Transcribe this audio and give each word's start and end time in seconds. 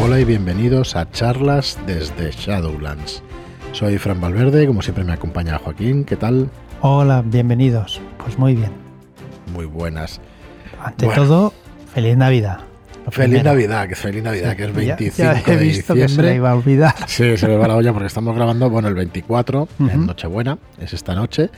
Hola 0.00 0.20
y 0.20 0.24
bienvenidos 0.24 0.94
a 0.96 1.10
charlas 1.10 1.78
desde 1.86 2.30
Shadowlands. 2.30 3.22
Soy 3.72 3.98
Fran 3.98 4.20
Valverde, 4.20 4.66
como 4.66 4.80
siempre 4.80 5.04
me 5.04 5.12
acompaña 5.12 5.58
Joaquín, 5.58 6.04
¿qué 6.04 6.16
tal? 6.16 6.48
Hola, 6.80 7.22
bienvenidos. 7.26 8.00
Pues 8.18 8.38
muy 8.38 8.54
bien. 8.54 8.70
Muy 9.52 9.66
buenas. 9.66 10.20
Ante 10.82 11.08
todo, 11.08 11.52
feliz 11.92 12.16
Navidad. 12.16 12.60
Feliz 13.10 13.42
Navidad, 13.42 13.88
que 13.88 13.94
feliz 13.94 14.22
Navidad, 14.22 14.56
que 14.56 14.64
es 14.66 14.74
25 14.74 15.16
ya, 15.16 15.32
he 15.32 15.56
de 15.56 15.64
diciembre. 15.64 16.02
que 16.02 16.08
se 16.08 16.22
le 16.22 16.34
iba 16.36 16.50
a 16.50 16.54
olvidar. 16.54 16.94
Sí, 17.06 17.36
se 17.36 17.48
me 17.48 17.56
va 17.56 17.68
la 17.68 17.76
olla 17.76 17.92
porque 17.92 18.06
estamos 18.06 18.36
grabando, 18.36 18.70
bueno, 18.70 18.88
el 18.88 18.94
24, 18.94 19.68
en 19.80 20.06
Nochebuena, 20.06 20.58
es 20.78 20.92
esta 20.92 21.14
noche. 21.14 21.50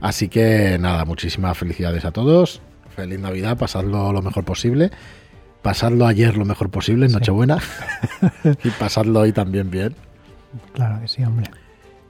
Así 0.00 0.28
que 0.28 0.76
nada, 0.78 1.04
muchísimas 1.04 1.56
felicidades 1.56 2.04
a 2.04 2.10
todos. 2.10 2.60
Feliz 2.94 3.18
Navidad, 3.18 3.56
pasadlo 3.56 4.12
lo 4.12 4.22
mejor 4.22 4.44
posible. 4.44 4.90
Pasadlo 5.68 6.06
ayer 6.06 6.34
lo 6.34 6.46
mejor 6.46 6.70
posible, 6.70 7.04
en 7.04 7.12
Nochebuena. 7.12 7.58
y 8.64 8.70
pasadlo 8.70 9.20
hoy 9.20 9.32
también 9.32 9.70
bien. 9.70 9.94
Claro 10.72 10.98
que 11.02 11.08
sí, 11.08 11.22
hombre. 11.22 11.50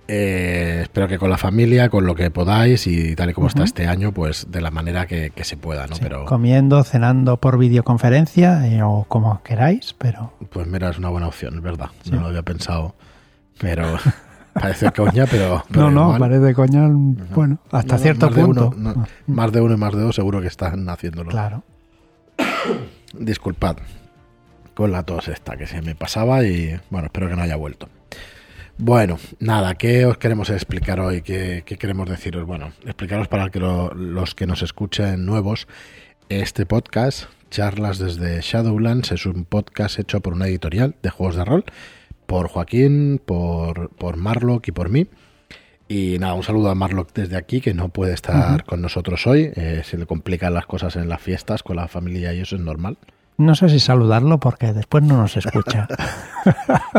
Eh, 0.07 0.79
espero 0.83 1.09
que 1.09 1.19
con 1.19 1.29
la 1.29 1.39
familia, 1.39 1.89
con 1.89 2.07
lo 2.07 2.15
que 2.15 2.31
podáis 2.31 2.87
y 2.87 3.17
tal 3.17 3.31
y 3.31 3.33
como 3.33 3.49
está 3.49 3.65
este 3.65 3.89
año, 3.89 4.13
pues 4.13 4.47
de 4.49 4.61
la 4.61 4.71
manera 4.71 5.09
que, 5.09 5.31
que 5.31 5.43
se 5.43 5.57
pueda, 5.57 5.89
¿no? 5.89 5.97
Sí, 5.97 6.01
Pero 6.05 6.25
Comiendo, 6.27 6.85
cenando 6.85 7.39
por 7.39 7.59
videoconferencia 7.59 8.65
eh, 8.69 8.81
o 8.85 9.07
como 9.09 9.43
queráis, 9.43 9.93
pero 9.99 10.35
pues 10.51 10.69
mira, 10.69 10.91
es 10.91 10.99
una 10.99 11.09
buena 11.09 11.27
opción, 11.27 11.57
es 11.57 11.63
verdad. 11.63 11.89
Sí. 12.05 12.13
No 12.13 12.21
lo 12.21 12.27
había 12.29 12.43
pensado, 12.43 12.95
pero 13.61 13.97
parece 14.53 14.93
coña, 14.93 15.27
pero, 15.29 15.65
pero 15.73 15.91
no, 15.91 16.13
no, 16.13 16.19
parece 16.21 16.55
coña, 16.55 16.89
bueno, 17.35 17.59
hasta 17.73 17.97
No, 17.97 18.03
cierto 18.03 18.27
más 18.27 18.37
de 18.37 18.45
punto. 18.45 18.73
uno, 18.77 18.95
no, 18.95 19.07
más 19.27 19.51
de 19.51 19.61
uno 19.61 19.75
y 19.75 19.79
más 19.79 19.93
de 19.97 20.03
dos 20.03 20.15
seguro 20.15 20.41
que 20.41 20.47
están 20.47 20.89
haciéndolo. 20.89 21.31
Claro. 21.31 21.65
Disculpad 23.15 23.77
con 24.75 24.93
la 24.93 25.03
tos 25.03 25.29
esta 25.29 25.57
que 25.57 25.67
se 25.67 25.83
me 25.83 25.95
pasaba 25.95 26.45
y 26.45 26.79
bueno, 26.91 27.07
espero 27.07 27.29
que 27.29 27.37
no 27.37 27.43
haya 27.43 27.57
vuelto. 27.57 27.89
Bueno, 28.77 29.19
nada, 29.41 29.75
¿qué 29.75 30.07
os 30.07 30.19
queremos 30.19 30.51
explicar 30.51 31.01
hoy? 31.01 31.23
¿Qué, 31.23 31.65
queremos 31.67 32.09
deciros? 32.09 32.47
Bueno, 32.47 32.73
explicaros 32.85 33.27
para 33.27 33.51
que 33.51 33.59
lo- 33.59 33.93
los 33.93 34.37
que 34.37 34.47
nos 34.47 34.63
escuchen 34.63 35.27
nuevos, 35.27 35.67
este 36.29 36.65
podcast, 36.65 37.25
Charlas 37.51 37.99
desde 37.99 38.41
Shadowlands, 38.41 39.11
es 39.11 39.27
un 39.27 39.45
podcast 39.45 39.99
hecho 39.99 40.21
por 40.21 40.33
una 40.35 40.47
editorial 40.47 40.95
de 41.03 41.11
juegos 41.11 41.35
de 41.35 41.45
rol, 41.45 41.65
por 42.27 42.47
Joaquín, 42.49 43.21
por, 43.25 43.89
por 43.97 44.17
Marlock 44.17 44.69
y 44.69 44.73
por 44.73 44.91
mí. 44.91 45.09
Y 45.89 46.19
nada, 46.19 46.35
un 46.35 46.43
saludo 46.43 46.69
a 46.69 46.75
Marlock 46.75 47.15
desde 47.15 47.37
aquí, 47.37 47.63
que 47.63 47.73
no 47.73 47.89
puede 47.89 48.13
estar 48.13 48.65
con 48.65 48.83
nosotros 48.83 49.27
hoy. 49.27 49.51
Eh, 49.57 49.81
se 49.85 49.97
le 49.97 50.05
complican 50.05 50.53
las 50.53 50.67
cosas 50.67 50.97
en 50.97 51.09
las 51.09 51.21
fiestas 51.21 51.63
con 51.63 51.77
la 51.77 51.89
familia 51.89 52.35
y 52.35 52.41
eso 52.41 52.57
es 52.57 52.63
normal. 52.63 52.99
No 53.39 53.55
sé 53.55 53.69
si 53.69 53.79
saludarlo 53.79 54.39
porque 54.39 54.73
después 54.73 55.05
no 55.05 55.17
nos 55.17 55.37
escucha. 55.37 55.89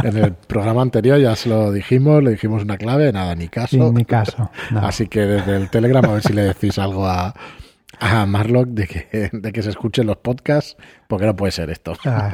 En 0.04 0.16
el 0.16 0.34
programa 0.34 0.82
anterior 0.82 1.20
ya 1.20 1.36
se 1.36 1.50
lo 1.50 1.72
dijimos, 1.72 2.24
le 2.24 2.32
dijimos 2.32 2.64
una 2.64 2.78
clave, 2.78 3.12
nada, 3.12 3.34
ni 3.36 3.50
caso. 3.50 3.92
Mi 3.92 4.06
caso. 4.06 4.52
no. 4.70 4.80
Así 4.80 5.08
que 5.08 5.22
desde 5.22 5.56
el 5.56 5.70
Telegram 5.70 6.06
a 6.06 6.14
ver 6.14 6.22
si 6.22 6.34
le 6.34 6.44
decís 6.44 6.78
algo 6.78 7.08
a, 7.08 7.34
a 8.00 8.26
Marlock 8.26 8.68
de 8.70 8.88
que, 8.88 9.30
de 9.34 9.52
que 9.52 9.64
se 9.64 9.70
escuchen 9.70 10.08
los 10.08 10.18
podcasts, 10.18 10.78
porque 11.08 11.26
no 11.26 11.36
puede 11.36 11.52
ser 11.52 11.70
esto. 11.70 11.94
Ah, 12.06 12.32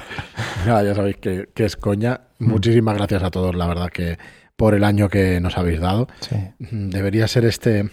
Nada, 0.66 0.82
ya 0.82 0.94
sabéis 0.94 1.18
que, 1.18 1.48
que 1.54 1.64
es 1.64 1.76
coña. 1.76 2.22
Muchísimas 2.38 2.96
gracias 2.96 3.22
a 3.22 3.30
todos, 3.30 3.54
la 3.54 3.66
verdad, 3.66 3.90
que 3.90 4.18
por 4.58 4.74
el 4.74 4.82
año 4.82 5.08
que 5.08 5.38
nos 5.40 5.56
habéis 5.56 5.78
dado. 5.80 6.08
sí. 6.20 6.36
Debería 6.58 7.28
ser 7.28 7.44
este 7.44 7.88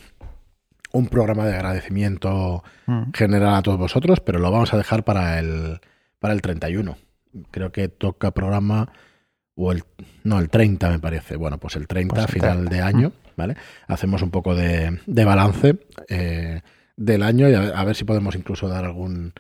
un 0.92 1.08
programa 1.08 1.46
de 1.46 1.54
agradecimiento 1.54 2.64
Mm. 2.88 3.12
general 3.14 3.56
a 3.56 3.62
todos 3.62 3.78
vosotros, 3.78 4.20
pero 4.20 4.40
lo 4.40 4.50
vamos 4.52 4.74
a 4.74 4.78
dejar 4.78 5.04
para 5.04 5.38
el, 5.40 5.80
para 6.20 6.34
el 6.34 6.42
31. 6.42 6.98
Creo 7.52 7.72
que 7.72 7.88
toca 7.90 8.32
programa, 8.32 8.92
o 9.56 9.72
el, 9.72 9.84
no, 10.24 10.40
el 10.40 10.50
30 10.50 10.90
me 10.90 11.00
parece. 11.00 11.36
Bueno, 11.36 11.58
pues 11.60 11.76
el 11.76 11.88
30, 11.88 12.14
Pues 12.16 12.26
el 12.28 12.32
final 12.32 12.58
30. 12.68 12.76
de 12.76 12.82
año, 12.82 13.12
¿vale? 13.38 13.56
Hacemos 13.88 14.22
un 14.24 14.32
poco 14.32 14.56
de, 14.56 15.00
de 15.06 15.26
balance 15.26 15.78
eh, 16.10 16.62
del 16.98 17.22
año 17.24 17.48
y 17.50 17.54
a 17.54 17.84
ver 17.84 17.96
si 17.96 18.06
podemos 18.06 18.36
incluso 18.36 18.68
dar 18.70 18.86
algún 18.86 19.34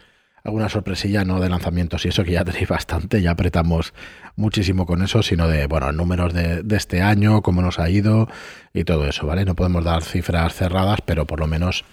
alguna 0.45 0.69
sorpresilla, 0.69 1.25
no 1.25 1.39
de 1.39 1.49
lanzamientos 1.49 2.05
y 2.05 2.09
eso, 2.09 2.23
que 2.23 2.31
ya 2.31 2.45
tenéis 2.45 2.69
bastante, 2.69 3.21
ya 3.21 3.31
apretamos 3.31 3.93
muchísimo 4.35 4.85
con 4.85 5.01
eso, 5.01 5.23
sino 5.23 5.47
de, 5.47 5.65
bueno, 5.65 5.91
números 5.91 6.33
de, 6.33 6.61
de 6.61 6.77
este 6.77 7.01
año, 7.01 7.41
cómo 7.41 7.63
nos 7.63 7.79
ha 7.79 7.89
ido 7.89 8.29
y 8.71 8.83
todo 8.83 9.07
eso, 9.07 9.25
¿vale? 9.25 9.43
No 9.43 9.55
podemos 9.55 9.83
dar 9.83 10.03
cifras 10.03 10.53
cerradas, 10.53 10.99
pero 11.03 11.25
por 11.25 11.39
lo 11.39 11.47
menos 11.47 11.83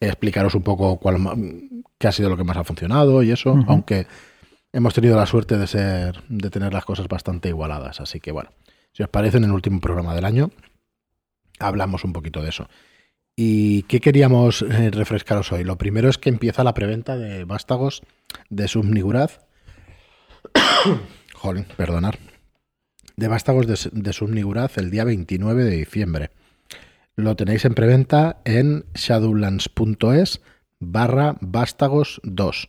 explicaros 0.00 0.54
un 0.54 0.62
poco 0.62 0.98
cuál, 0.98 1.16
qué 1.98 2.06
ha 2.06 2.12
sido 2.12 2.28
lo 2.28 2.36
que 2.36 2.44
más 2.44 2.58
ha 2.58 2.64
funcionado 2.64 3.22
y 3.22 3.30
eso, 3.30 3.64
aunque 3.66 4.06
hemos 4.72 4.92
tenido 4.92 5.16
la 5.16 5.26
suerte 5.26 5.56
de 5.56 5.66
ser, 5.66 6.22
de 6.28 6.50
tener 6.50 6.74
las 6.74 6.84
cosas 6.84 7.08
bastante 7.08 7.48
igualadas, 7.48 8.00
así 8.00 8.20
que 8.20 8.32
bueno, 8.32 8.50
si 8.92 9.02
os 9.02 9.08
parece, 9.08 9.38
en 9.38 9.44
el 9.44 9.52
último 9.52 9.80
programa 9.80 10.14
del 10.14 10.26
año 10.26 10.50
hablamos 11.58 12.04
un 12.04 12.12
poquito 12.12 12.42
de 12.42 12.50
eso. 12.50 12.68
¿Y 13.36 13.82
qué 13.84 14.00
queríamos 14.00 14.62
eh, 14.62 14.90
refrescaros 14.92 15.50
hoy? 15.50 15.64
Lo 15.64 15.76
primero 15.76 16.08
es 16.08 16.18
que 16.18 16.28
empieza 16.28 16.62
la 16.62 16.74
preventa 16.74 17.16
de 17.16 17.44
vástagos 17.44 18.02
de 18.48 18.68
Subniguraz. 18.68 19.40
Jolín, 21.34 21.66
perdonar. 21.76 22.18
De 23.16 23.26
vástagos 23.26 23.66
de, 23.66 23.90
de 23.92 24.12
Subniguraz 24.12 24.78
el 24.78 24.90
día 24.90 25.04
29 25.04 25.64
de 25.64 25.76
diciembre. 25.76 26.30
Lo 27.16 27.34
tenéis 27.34 27.64
en 27.64 27.74
preventa 27.74 28.40
en 28.44 28.86
shadowlands.es 28.94 30.40
barra 30.78 31.36
vástagos 31.40 32.20
2. 32.22 32.68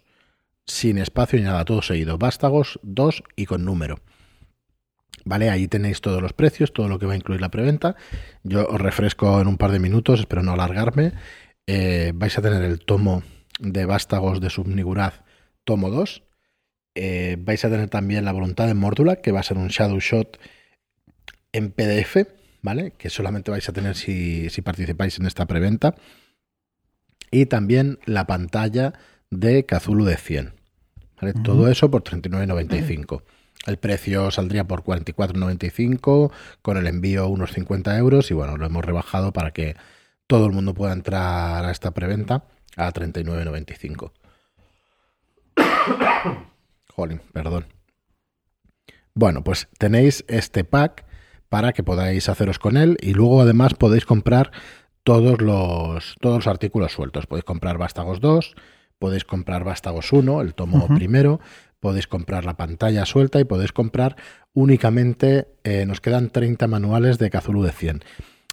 Sin 0.66 0.98
espacio 0.98 1.38
ni 1.38 1.46
nada, 1.46 1.64
todo 1.66 1.84
seguido. 1.84 2.18
Vástagos 2.18 2.80
2 2.82 3.24
y 3.36 3.46
con 3.46 3.66
número. 3.66 4.00
¿Vale? 5.24 5.50
Ahí 5.50 5.68
tenéis 5.68 6.02
todos 6.02 6.22
los 6.22 6.34
precios, 6.34 6.74
todo 6.74 6.88
lo 6.88 7.00
que 7.00 7.06
va 7.06 7.14
a 7.14 7.16
incluir 7.16 7.42
la 7.42 7.50
preventa. 7.50 7.96
Yo 8.44 8.68
os 8.68 8.80
refresco 8.80 9.42
en 9.42 9.48
un 9.48 9.58
par 9.58 9.72
de 9.72 9.80
minutos, 9.80 10.20
espero 10.20 10.44
no 10.44 10.52
alargarme. 10.52 11.14
Eh, 11.68 12.12
vais 12.14 12.38
a 12.38 12.42
tener 12.42 12.64
el 12.64 12.80
tomo 12.80 13.24
de 13.60 13.86
Vástagos 13.86 14.40
de 14.40 14.50
Subniguraz, 14.50 15.22
tomo 15.64 15.90
2. 15.90 16.24
Eh, 16.96 17.38
vais 17.40 17.64
a 17.66 17.70
tener 17.70 17.90
también 17.90 18.26
la 18.26 18.32
voluntad 18.32 18.68
de 18.68 18.74
Mórdula, 18.74 19.18
que 19.18 19.32
va 19.32 19.40
a 19.40 19.44
ser 19.44 19.58
un 19.58 19.70
Shadow 19.70 20.00
Shot 20.00 20.40
en 21.54 21.72
PDF, 21.72 22.28
¿vale? 22.62 22.92
Que 22.92 23.10
solamente 23.10 23.52
vais 23.52 23.68
a 23.68 23.74
tener 23.74 23.96
si, 23.96 24.50
si 24.50 24.62
participáis 24.62 25.18
en 25.20 25.26
esta 25.26 25.46
preventa. 25.46 25.96
Y 27.32 27.48
también 27.48 28.00
la 28.06 28.28
pantalla 28.28 28.94
de 29.32 29.66
Cthulhu 29.66 30.06
de 30.06 30.18
100. 30.18 30.54
¿vale? 31.20 31.34
Todo 31.44 31.68
eso 31.68 31.90
por 31.90 32.04
39,95. 32.04 33.24
El 33.66 33.78
precio 33.78 34.32
saldría 34.32 34.66
por 34.66 34.84
44,95, 34.84 36.32
con 36.62 36.78
el 36.78 36.88
envío 36.88 37.28
unos 37.28 37.52
50 37.52 37.98
euros 37.98 38.32
y 38.32 38.34
bueno, 38.34 38.58
lo 38.58 38.66
hemos 38.66 38.86
rebajado 38.86 39.34
para 39.34 39.52
que 39.52 39.76
todo 40.28 40.46
el 40.46 40.52
mundo 40.52 40.74
pueda 40.74 40.94
entrar 40.94 41.66
a 41.66 41.72
esta 41.72 41.92
preventa 41.92 42.46
a 42.78 42.92
39,95. 42.92 44.12
Jolín, 46.96 47.22
perdón. 47.34 47.66
Bueno, 49.14 49.44
pues 49.44 49.68
tenéis 49.78 50.26
este 50.28 50.64
pack 50.64 51.06
para 51.50 51.74
que 51.74 51.84
podáis 51.84 52.28
haceros 52.28 52.60
con 52.60 52.76
él 52.78 52.98
y 53.02 53.14
luego 53.14 53.42
además 53.42 53.74
podéis 53.74 54.06
comprar 54.06 54.52
todos 55.04 55.42
los, 55.42 56.16
todos 56.20 56.38
los 56.38 56.48
artículos 56.48 56.92
sueltos. 56.92 57.28
Podéis 57.28 57.46
comprar 57.46 57.78
Vástagos 57.78 58.20
2, 58.20 58.56
podéis 59.00 59.24
comprar 59.24 59.64
Vástagos 59.64 60.12
1, 60.12 60.42
el 60.42 60.54
tomo 60.54 60.88
primero, 60.96 61.40
podéis 61.86 62.08
comprar 62.08 62.46
la 62.46 62.58
pantalla 62.58 63.06
suelta 63.06 63.40
y 63.40 63.44
podéis 63.44 63.72
comprar 63.72 64.16
únicamente, 64.56 65.50
eh, 65.64 65.86
nos 65.86 66.02
quedan 66.02 66.32
30 66.32 66.66
manuales 66.66 67.20
de 67.20 67.30
Cthulhu 67.30 67.62
de 67.62 67.72
100. 67.72 68.04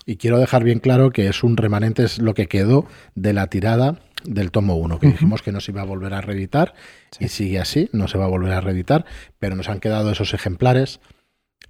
Y 0.04 0.16
quiero 0.16 0.38
dejar 0.38 0.64
bien 0.64 0.80
claro 0.80 1.12
que 1.12 1.28
es 1.28 1.42
un 1.42 1.56
remanente, 1.56 2.04
es 2.04 2.18
lo 2.18 2.34
que 2.34 2.46
quedó 2.46 2.84
de 3.14 3.32
la 3.32 3.46
tirada 3.46 4.00
del 4.24 4.50
tomo 4.50 4.76
1, 4.76 4.98
que 4.98 5.06
dijimos 5.06 5.40
que 5.40 5.50
no 5.50 5.60
se 5.60 5.70
iba 5.72 5.80
a 5.80 5.86
volver 5.86 6.12
a 6.12 6.20
reeditar 6.20 6.74
y 7.20 7.28
sigue 7.28 7.58
así, 7.58 7.88
no 7.94 8.06
se 8.06 8.18
va 8.18 8.26
a 8.26 8.28
volver 8.28 8.52
a 8.52 8.60
reeditar, 8.60 9.06
pero 9.38 9.56
nos 9.56 9.70
han 9.70 9.80
quedado 9.80 10.10
esos 10.10 10.34
ejemplares 10.34 11.00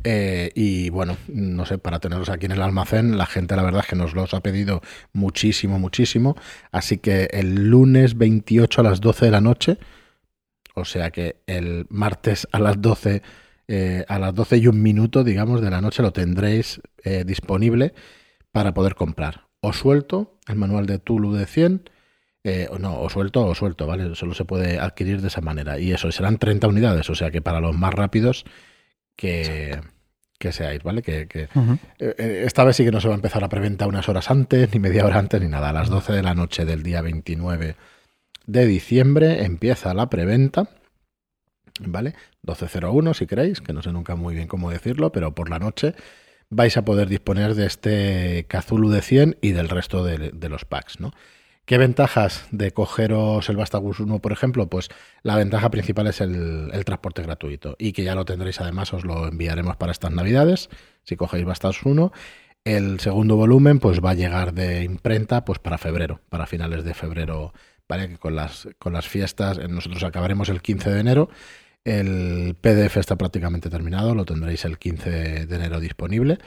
eh, 0.03 0.51
y 0.57 0.91
bueno, 0.91 1.17
no 1.29 1.65
sé, 1.65 1.79
para 1.79 2.01
tenerlos 2.01 2.29
aquí 2.29 2.47
en 2.47 2.53
el 2.53 2.63
almacén, 2.63 3.17
la 3.17 3.27
gente 3.27 3.55
la 3.55 3.63
verdad 3.63 3.83
es 3.83 3.87
que 3.87 3.95
nos 3.95 4.15
los 4.15 4.35
ha 4.35 4.41
pedido 4.41 4.83
muchísimo, 5.13 5.79
muchísimo. 5.79 6.35
Así 6.73 6.99
que 6.99 7.29
el 7.31 7.69
lunes 7.69 8.19
28 8.19 8.81
a 8.81 8.85
las 8.85 9.01
12 9.01 9.27
de 9.27 9.31
la 9.31 9.41
noche, 9.41 9.79
o 10.75 10.85
sea 10.85 11.11
que 11.11 11.43
el 11.47 11.87
martes 11.91 12.49
a 12.53 12.59
las 12.59 12.81
12, 12.81 13.23
eh, 13.69 14.05
a 14.09 14.19
las 14.19 14.35
12 14.35 14.59
y 14.59 14.67
un 14.67 14.83
minuto, 14.83 15.25
digamos, 15.25 15.61
de 15.61 15.71
la 15.71 15.81
noche 15.81 16.03
lo 16.03 16.13
tendréis 16.13 16.81
eh, 17.05 17.25
disponible 17.25 17.95
para 18.51 18.75
poder 18.75 18.95
comprar. 18.95 19.49
O 19.61 19.73
suelto, 19.73 20.39
el 20.49 20.57
manual 20.57 20.87
de 20.87 20.99
Tulu 20.99 21.33
de 21.35 21.47
100, 21.47 21.91
eh, 22.45 22.67
o 22.71 22.79
no, 22.79 23.01
o 23.01 23.09
suelto 23.09 23.47
o 23.47 23.55
suelto, 23.55 23.87
¿vale? 23.87 24.15
Solo 24.17 24.35
se 24.35 24.45
puede 24.45 24.81
adquirir 24.81 25.21
de 25.21 25.29
esa 25.29 25.41
manera. 25.41 25.79
Y 25.79 25.93
eso, 25.93 26.11
serán 26.11 26.39
30 26.39 26.67
unidades, 26.67 27.09
o 27.09 27.15
sea 27.15 27.31
que 27.31 27.41
para 27.41 27.61
los 27.61 27.77
más 27.77 27.95
rápidos 27.95 28.45
que, 29.15 29.81
que 30.39 30.51
seáis, 30.51 30.83
¿vale? 30.83 31.03
Que, 31.03 31.29
eh, 31.33 31.49
eh, 31.99 32.43
esta 32.45 32.65
vez 32.65 32.75
sí 32.77 32.85
que 32.85 32.91
no 32.91 33.01
se 33.01 33.07
va 33.07 33.15
a 33.15 33.17
empezar 33.17 33.41
la 33.41 33.49
preventa 33.49 33.87
unas 33.87 34.09
horas 34.09 34.29
antes, 34.29 34.73
ni 34.75 34.81
media 34.81 35.07
hora 35.07 35.19
antes, 35.19 35.41
ni 35.41 35.47
nada. 35.47 35.71
A 35.71 35.73
las 35.73 35.89
12 35.89 36.13
de 36.15 36.23
la 36.23 36.35
noche 36.35 36.65
del 36.65 36.83
día 36.83 37.01
29 37.01 37.77
de 38.47 38.67
diciembre 38.67 39.45
empieza 39.45 39.95
la 39.95 40.11
preventa. 40.11 40.69
¿vale? 41.81 42.15
12.01 42.45 43.15
si 43.15 43.27
queréis, 43.27 43.61
que 43.61 43.73
no 43.73 43.83
sé 43.83 43.93
nunca 43.93 44.17
muy 44.17 44.35
bien 44.35 44.49
cómo 44.49 44.71
decirlo, 44.71 45.13
pero 45.13 45.35
por 45.35 45.51
la 45.51 45.59
noche 45.59 45.95
vais 46.51 46.77
a 46.77 46.85
poder 46.85 47.09
disponer 47.09 47.55
de 47.55 47.67
este 47.67 48.47
Cthulhu 48.49 48.91
de 48.91 49.03
100 49.03 49.39
y 49.41 49.53
del 49.53 49.69
resto 49.69 50.05
de, 50.05 50.49
los 50.49 50.65
packs, 50.65 51.01
¿no? 51.01 51.13
¿Qué 51.65 51.79
ventajas 51.79 52.47
de 52.51 52.73
cogeros 52.73 53.49
el 53.49 53.57
Vastagus 53.57 54.01
1, 54.01 54.19
por 54.19 54.33
ejemplo? 54.33 54.69
Pues 54.69 54.89
la 55.23 55.37
ventaja 55.37 55.71
principal 55.71 56.09
es 56.09 56.21
el, 56.21 56.71
transporte 56.85 57.23
gratuito 57.23 57.77
y 57.79 57.93
que 57.93 58.03
ya 58.03 58.17
lo 58.17 58.25
tendréis 58.25 58.61
además, 58.61 58.93
os 58.93 59.05
lo 59.05 59.29
enviaremos 59.29 59.77
para 59.77 59.93
estas 59.93 60.11
navidades, 60.11 60.69
si 61.05 61.17
cogéis 61.17 61.45
Vastagus 61.45 61.85
1. 61.85 62.13
El 62.65 63.01
segundo 63.01 63.37
volumen 63.37 63.79
pues 63.79 64.01
va 64.01 64.11
a 64.11 64.15
llegar 64.15 64.53
de 64.55 64.83
imprenta 64.83 65.45
pues 65.45 65.59
para 65.59 65.79
febrero, 65.79 66.21
para 66.29 66.47
finales 66.47 66.85
de 66.85 66.95
febrero, 66.95 67.53
¿vale? 67.89 68.09
Que 68.09 68.19
con 68.19 68.37
las, 68.37 68.69
con 68.79 68.93
las 68.93 69.09
fiestas, 69.09 69.59
eh, 69.59 69.69
nosotros 69.69 70.03
acabaremos 70.05 70.49
el 70.49 70.63
15 70.63 70.91
de 70.91 71.01
enero. 71.01 71.31
El 71.85 72.57
PDF 72.61 72.99
está 72.99 73.17
prácticamente 73.17 73.69
terminado, 73.69 74.15
lo 74.15 74.25
tendréis 74.25 74.65
el 74.65 74.79
15 74.79 75.47
de 75.47 75.57
enero 75.57 75.81
disponible. 75.81 76.39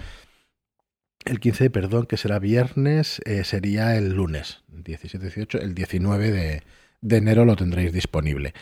El 1.25 1.39
15, 1.39 1.71
perdón, 1.71 2.05
que 2.05 2.17
será 2.17 2.37
viernes, 2.37 3.19
eh, 3.25 3.43
sería 3.43 3.95
el 3.97 4.13
lunes, 4.13 4.63
17-18, 4.71 5.59
el 5.59 5.73
19 5.73 6.31
de, 6.31 6.63
de, 7.01 7.17
enero 7.17 7.45
lo 7.45 7.55
tendréis 7.55 7.91
disponible. 7.91 8.53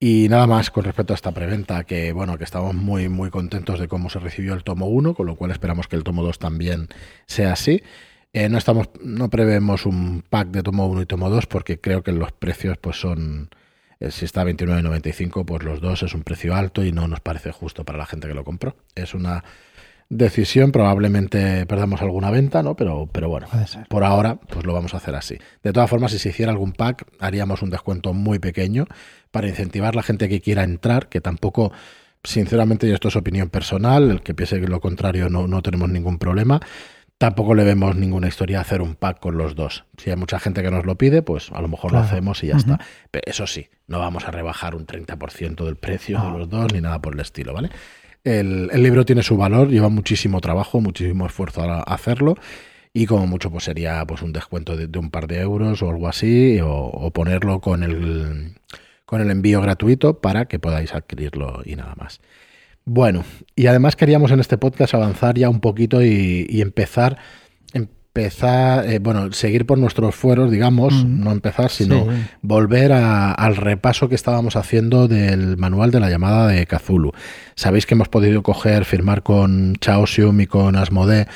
Y 0.00 0.28
nada 0.30 0.46
más 0.46 0.70
con 0.70 0.84
respecto 0.84 1.12
a 1.12 1.16
esta 1.16 1.32
preventa, 1.32 1.84
que 1.84 2.12
bueno, 2.12 2.38
que 2.38 2.44
estamos 2.44 2.74
muy, 2.74 3.10
muy 3.10 3.28
contentos 3.28 3.78
de 3.78 3.86
cómo 3.86 4.08
se 4.08 4.18
recibió 4.18 4.54
el 4.54 4.64
tomo 4.64 4.86
1, 4.86 5.12
con 5.12 5.26
lo 5.26 5.36
cual 5.36 5.50
esperamos 5.50 5.88
que 5.88 5.96
el 5.96 6.02
tomo 6.02 6.22
2 6.22 6.38
también 6.38 6.88
sea 7.26 7.52
así. 7.52 7.82
Eh, 8.32 8.48
no 8.48 8.58
estamos, 8.58 8.90
no 9.02 9.28
prevemos 9.28 9.86
un 9.86 10.22
pack 10.28 10.48
de 10.48 10.62
tomo 10.62 10.86
1 10.86 11.02
y 11.02 11.06
tomo 11.06 11.28
2 11.30 11.46
porque 11.46 11.80
creo 11.80 12.02
que 12.02 12.12
los 12.12 12.30
precios 12.30 12.78
pues 12.78 13.00
son, 13.00 13.50
eh, 13.98 14.12
si 14.12 14.24
está 14.24 14.42
a 14.42 14.44
29.95, 14.44 15.44
pues 15.44 15.64
los 15.64 15.80
dos 15.80 16.04
es 16.04 16.14
un 16.14 16.22
precio 16.22 16.54
alto 16.54 16.84
y 16.84 16.92
no 16.92 17.08
nos 17.08 17.20
parece 17.20 17.50
justo 17.50 17.84
para 17.84 17.98
la 17.98 18.06
gente 18.06 18.28
que 18.28 18.34
lo 18.34 18.44
compró. 18.44 18.76
Es 18.94 19.14
una 19.14 19.42
decisión, 20.08 20.70
probablemente 20.70 21.66
perdamos 21.66 22.02
alguna 22.02 22.30
venta, 22.30 22.62
¿no? 22.62 22.76
Pero, 22.76 23.08
pero 23.10 23.28
bueno, 23.28 23.48
por 23.88 24.04
ahora, 24.04 24.36
pues 24.36 24.64
lo 24.66 24.74
vamos 24.74 24.94
a 24.94 24.98
hacer 24.98 25.14
así. 25.14 25.38
De 25.62 25.72
todas 25.72 25.88
formas, 25.88 26.12
si 26.12 26.18
se 26.18 26.28
hiciera 26.28 26.52
algún 26.52 26.72
pack, 26.72 27.06
haríamos 27.20 27.62
un 27.62 27.70
descuento 27.70 28.12
muy 28.12 28.38
pequeño 28.38 28.86
para 29.30 29.48
incentivar 29.48 29.94
a 29.94 29.96
la 29.96 30.02
gente 30.02 30.28
que 30.28 30.40
quiera 30.40 30.64
entrar, 30.64 31.08
que 31.08 31.20
tampoco, 31.20 31.72
sinceramente, 32.24 32.88
y 32.88 32.92
esto 32.92 33.08
es 33.08 33.16
opinión 33.16 33.48
personal, 33.48 34.10
el 34.10 34.20
que 34.22 34.34
piense 34.34 34.60
que 34.60 34.66
lo 34.66 34.80
contrario 34.80 35.30
no, 35.30 35.46
no 35.46 35.62
tenemos 35.62 35.88
ningún 35.88 36.18
problema. 36.18 36.60
Tampoco 37.20 37.54
le 37.54 37.64
vemos 37.64 37.96
ninguna 37.96 38.28
historia 38.28 38.62
hacer 38.62 38.80
un 38.80 38.94
pack 38.94 39.20
con 39.20 39.36
los 39.36 39.54
dos. 39.54 39.84
Si 39.98 40.08
hay 40.08 40.16
mucha 40.16 40.40
gente 40.40 40.62
que 40.62 40.70
nos 40.70 40.86
lo 40.86 40.96
pide, 40.96 41.20
pues 41.20 41.52
a 41.52 41.60
lo 41.60 41.68
mejor 41.68 41.90
claro. 41.90 42.06
lo 42.06 42.10
hacemos 42.10 42.42
y 42.42 42.46
ya 42.46 42.54
uh 42.54 42.56
-huh. 42.56 42.60
está. 42.60 42.80
Pero 43.10 43.24
eso 43.26 43.46
sí, 43.46 43.68
no 43.88 43.98
vamos 43.98 44.24
a 44.26 44.30
rebajar 44.30 44.74
un 44.74 44.86
30% 44.86 45.66
del 45.66 45.76
precio 45.76 46.18
de 46.18 46.38
los 46.38 46.48
dos 46.48 46.72
ni 46.72 46.80
nada 46.80 46.98
por 47.02 47.12
el 47.12 47.20
estilo, 47.20 47.52
¿vale? 47.52 47.68
El, 48.24 48.70
el, 48.72 48.82
libro 48.82 49.04
tiene 49.04 49.22
su 49.22 49.36
valor, 49.36 49.68
lleva 49.68 49.90
muchísimo 49.90 50.40
trabajo, 50.40 50.80
muchísimo 50.80 51.26
esfuerzo 51.26 51.62
a 51.62 51.82
hacerlo 51.82 52.36
y 52.94 53.04
como 53.04 53.26
mucho 53.26 53.50
pues 53.50 53.64
sería 53.64 54.02
pues 54.06 54.22
un 54.22 54.32
descuento 54.32 54.74
de, 54.74 54.86
de 54.86 54.98
un 54.98 55.10
par 55.10 55.26
de 55.26 55.40
euros 55.40 55.82
o 55.82 55.90
algo 55.90 56.08
así 56.08 56.58
o, 56.60 56.70
o, 56.70 57.10
ponerlo 57.10 57.60
con 57.60 57.82
el 57.82 58.54
con 59.04 59.20
el 59.20 59.30
envío 59.30 59.60
gratuito 59.60 60.20
para 60.22 60.46
que 60.46 60.58
podáis 60.58 60.94
adquirirlo 60.94 61.60
y 61.66 61.76
nada 61.76 61.94
más. 61.96 62.22
Bueno, 62.92 63.22
y 63.54 63.68
además 63.68 63.94
queríamos 63.94 64.32
en 64.32 64.40
este 64.40 64.58
podcast 64.58 64.94
avanzar 64.94 65.38
ya 65.38 65.48
un 65.48 65.60
poquito 65.60 66.02
y, 66.02 66.44
y 66.50 66.60
empezar 66.60 67.18
empezar, 67.72 68.90
eh, 68.90 68.98
bueno, 68.98 69.30
seguir 69.30 69.64
por 69.64 69.78
nuestros 69.78 70.16
fueros, 70.16 70.50
digamos, 70.50 71.04
no 71.04 71.30
empezar, 71.30 71.70
sino 71.70 72.06
sí. 72.06 72.22
volver 72.42 72.90
a, 72.90 73.30
al 73.30 73.54
repaso 73.54 74.08
que 74.08 74.16
estábamos 74.16 74.56
haciendo 74.56 75.06
del 75.06 75.56
manual 75.56 75.92
de 75.92 76.00
la 76.00 76.10
llamada 76.10 76.48
de 76.48 76.66
Cthulhu. 76.66 77.12
Sabéis 77.54 77.86
que 77.86 77.94
hemos 77.94 78.08
podido 78.08 78.42
coger, 78.42 78.84
firmar 78.84 79.22
con 79.22 79.76
Chaosium 79.76 80.40
y 80.40 80.48
con 80.48 80.74
Asmodee 80.74 81.28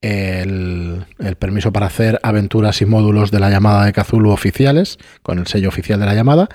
el, 0.00 1.04
el, 1.18 1.36
permiso 1.36 1.70
para 1.70 1.86
hacer 1.86 2.18
aventuras 2.22 2.80
y 2.80 2.86
módulos 2.86 3.30
de 3.30 3.40
la 3.40 3.50
llamada 3.50 3.84
de 3.84 3.92
Cthulhu 3.92 4.30
oficiales, 4.30 4.96
con 5.22 5.38
el 5.38 5.46
sello 5.46 5.68
oficial 5.68 6.00
de 6.00 6.06
la 6.06 6.14
llamada. 6.14 6.48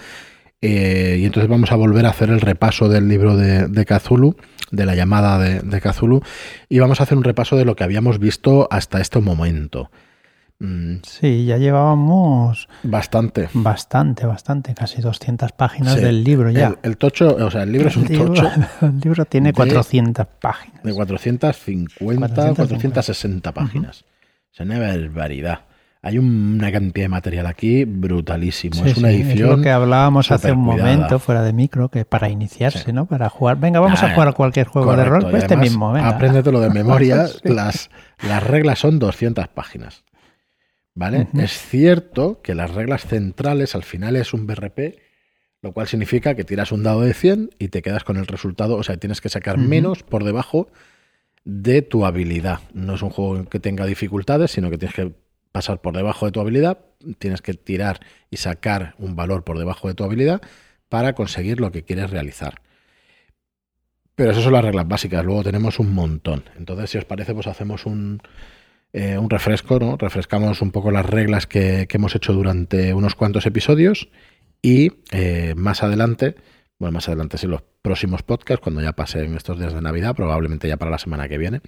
Eh, 0.61 1.17
y 1.19 1.25
entonces 1.25 1.49
vamos 1.49 1.71
a 1.71 1.75
volver 1.75 2.05
a 2.05 2.09
hacer 2.09 2.29
el 2.29 2.41
repaso 2.41 2.89
del 2.89 3.07
libro 3.07 3.37
de, 3.37 3.67
de 3.67 3.85
Cthulhu, 3.85 4.35
de 4.71 4.85
la 4.85 4.93
llamada 4.93 5.39
de, 5.39 5.61
de, 5.61 5.81
Cthulhu, 5.81 6.21
y 6.67 6.79
vamos 6.79 6.99
a 6.99 7.03
hacer 7.03 7.17
un 7.17 7.23
repaso 7.23 7.55
de 7.55 7.63
lo 7.63 7.75
que 7.75 7.85
habíamos 7.85 8.19
visto 8.19 8.67
hasta 8.69 8.99
este 8.99 9.19
momento. 9.21 9.89
Mm. 10.59 10.97
Sí, 11.03 11.45
ya 11.45 11.57
llevábamos... 11.57 12.67
Bastante. 12.83 13.47
Bastante, 13.53 14.25
bastante, 14.25 14.73
casi 14.73 15.01
200 15.01 15.53
páginas 15.53 15.93
sí. 15.93 16.01
del 16.01 16.25
libro 16.25 16.49
ya. 16.49 16.67
El, 16.67 16.77
el, 16.83 16.97
tocho, 16.97 17.37
o 17.37 17.49
sea, 17.49 17.63
el 17.63 17.71
libro 17.71 17.87
es 17.87 17.95
un 17.95 18.05
libro, 18.05 18.33
tocho... 18.33 18.51
El 18.81 18.99
libro 18.99 19.23
tiene 19.23 19.49
de, 19.49 19.53
400 19.53 20.27
páginas. 20.41 20.83
De 20.83 20.93
450, 20.93 21.95
450. 22.19 22.67
460 22.67 23.53
páginas. 23.53 24.01
Uh 24.01 24.03
-huh. 24.03 24.51
Es 24.51 24.59
una 24.59 24.79
barbaridad 24.79 25.68
hay 26.01 26.17
una 26.17 26.71
cantidad 26.71 27.05
de 27.05 27.09
material 27.09 27.45
aquí 27.45 27.83
brutalísimo. 27.83 28.75
Sí, 28.75 28.91
es 28.91 28.97
una 28.97 29.11
edición. 29.11 29.37
Sí, 29.37 29.43
es 29.43 29.49
lo 29.49 29.61
que 29.61 29.69
hablábamos 29.69 30.31
hace 30.31 30.53
un 30.53 30.65
cuidada. 30.65 30.93
momento 30.93 31.19
fuera 31.19 31.41
de 31.41 31.51
micro, 31.51 31.89
que 31.89 32.05
para 32.05 32.29
iniciarse, 32.29 32.85
sí. 32.85 32.93
¿no? 32.93 33.05
Para 33.05 33.29
jugar. 33.29 33.59
Venga, 33.59 33.81
vamos 33.81 34.01
ah, 34.01 34.07
a 34.07 34.13
jugar 34.13 34.29
a 34.29 34.31
cualquier 34.31 34.67
juego 34.67 34.87
correcto. 34.87 35.13
de 35.13 35.19
rol. 35.19 35.31
Pues 35.31 35.43
este 35.43 35.57
mismo, 35.57 35.91
venga. 35.91 36.07
Apréndetelo 36.07 36.61
de 36.61 36.69
memoria. 36.69 37.27
las, 37.43 37.89
las 38.25 38.43
reglas 38.43 38.79
son 38.79 38.97
200 38.97 39.49
páginas. 39.49 40.05
¿Vale? 40.95 41.27
Uh 41.33 41.37
-huh. 41.37 41.43
Es 41.43 41.51
cierto 41.51 42.41
que 42.41 42.55
las 42.55 42.71
reglas 42.71 43.05
centrales 43.05 43.75
al 43.75 43.83
final 43.83 44.15
es 44.15 44.33
un 44.33 44.47
BRP, 44.47 44.95
lo 45.61 45.73
cual 45.73 45.87
significa 45.87 46.33
que 46.33 46.45
tiras 46.45 46.71
un 46.71 46.83
dado 46.83 47.01
de 47.01 47.13
100 47.13 47.51
y 47.59 47.67
te 47.67 47.81
quedas 47.81 48.05
con 48.05 48.15
el 48.15 48.25
resultado. 48.25 48.77
O 48.77 48.83
sea, 48.83 48.95
tienes 48.95 49.19
que 49.19 49.27
sacar 49.27 49.57
uh 49.57 49.61
-huh. 49.61 49.67
menos 49.67 50.03
por 50.03 50.23
debajo 50.23 50.69
de 51.43 51.81
tu 51.81 52.05
habilidad. 52.05 52.59
No 52.73 52.95
es 52.95 53.01
un 53.01 53.09
juego 53.09 53.43
que 53.49 53.59
tenga 53.59 53.85
dificultades, 53.85 54.51
sino 54.51 54.69
que 54.69 54.77
tienes 54.77 54.95
que 54.95 55.11
pasar 55.51 55.81
por 55.81 55.95
debajo 55.95 56.25
de 56.25 56.31
tu 56.31 56.39
habilidad, 56.39 56.79
tienes 57.17 57.41
que 57.41 57.53
tirar 57.53 57.99
y 58.29 58.37
sacar 58.37 58.95
un 58.97 59.15
valor 59.15 59.43
por 59.43 59.57
debajo 59.57 59.87
de 59.87 59.93
tu 59.93 60.03
habilidad 60.03 60.41
para 60.89 61.13
conseguir 61.13 61.59
lo 61.59 61.71
que 61.71 61.83
quieres 61.83 62.09
realizar. 62.09 62.61
Pero 64.15 64.31
esas 64.31 64.43
son 64.43 64.53
las 64.53 64.65
reglas 64.65 64.87
básicas, 64.87 65.23
luego 65.23 65.43
tenemos 65.43 65.79
un 65.79 65.93
montón. 65.93 66.43
Entonces, 66.57 66.89
si 66.89 66.97
os 66.97 67.05
parece, 67.05 67.33
pues 67.33 67.47
hacemos 67.47 67.85
un, 67.85 68.21
eh, 68.91 69.17
un 69.17 69.29
refresco, 69.29 69.79
¿no? 69.79 69.95
Refrescamos 69.97 70.61
un 70.61 70.71
poco 70.71 70.91
las 70.91 71.05
reglas 71.05 71.47
que, 71.47 71.85
que, 71.87 71.97
hemos 71.97 72.15
hecho 72.15 72.33
durante 72.33 72.93
unos 72.93 73.15
cuantos 73.15 73.45
episodios 73.45 74.09
y 74.61 74.91
eh, 75.11 75.53
más 75.55 75.83
adelante, 75.83 76.35
bueno, 76.79 76.93
más 76.93 77.07
adelante, 77.07 77.37
sí, 77.37 77.47
los 77.47 77.63
próximos 77.81 78.23
podcasts, 78.23 78.61
cuando 78.61 78.81
ya 78.81 78.93
pasen 78.93 79.35
estos 79.35 79.57
días 79.59 79.73
de 79.73 79.81
Navidad, 79.81 80.15
probablemente 80.15 80.67
ya 80.67 80.77
para 80.77 80.91
la 80.91 80.97
semana 80.97 81.29
que 81.29 81.37
viene, 81.37 81.61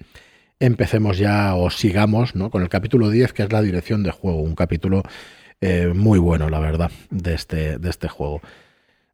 empecemos 0.62 1.18
ya 1.18 1.54
o 1.56 1.70
sigamos 1.70 2.36
¿no? 2.36 2.50
con 2.50 2.62
el 2.62 2.68
capítulo 2.68 3.10
10, 3.10 3.32
que 3.32 3.42
es 3.42 3.52
la 3.52 3.60
dirección 3.62 4.02
de 4.04 4.12
juego, 4.12 4.40
un 4.40 4.54
capítulo 4.54 5.02
eh, 5.60 5.92
muy 5.94 6.18
bueno, 6.18 6.48
la 6.48 6.60
verdad, 6.60 6.90
de 7.10 7.34
este, 7.34 7.78
de 7.78 7.90
este 7.90 8.08
juego. 8.08 8.40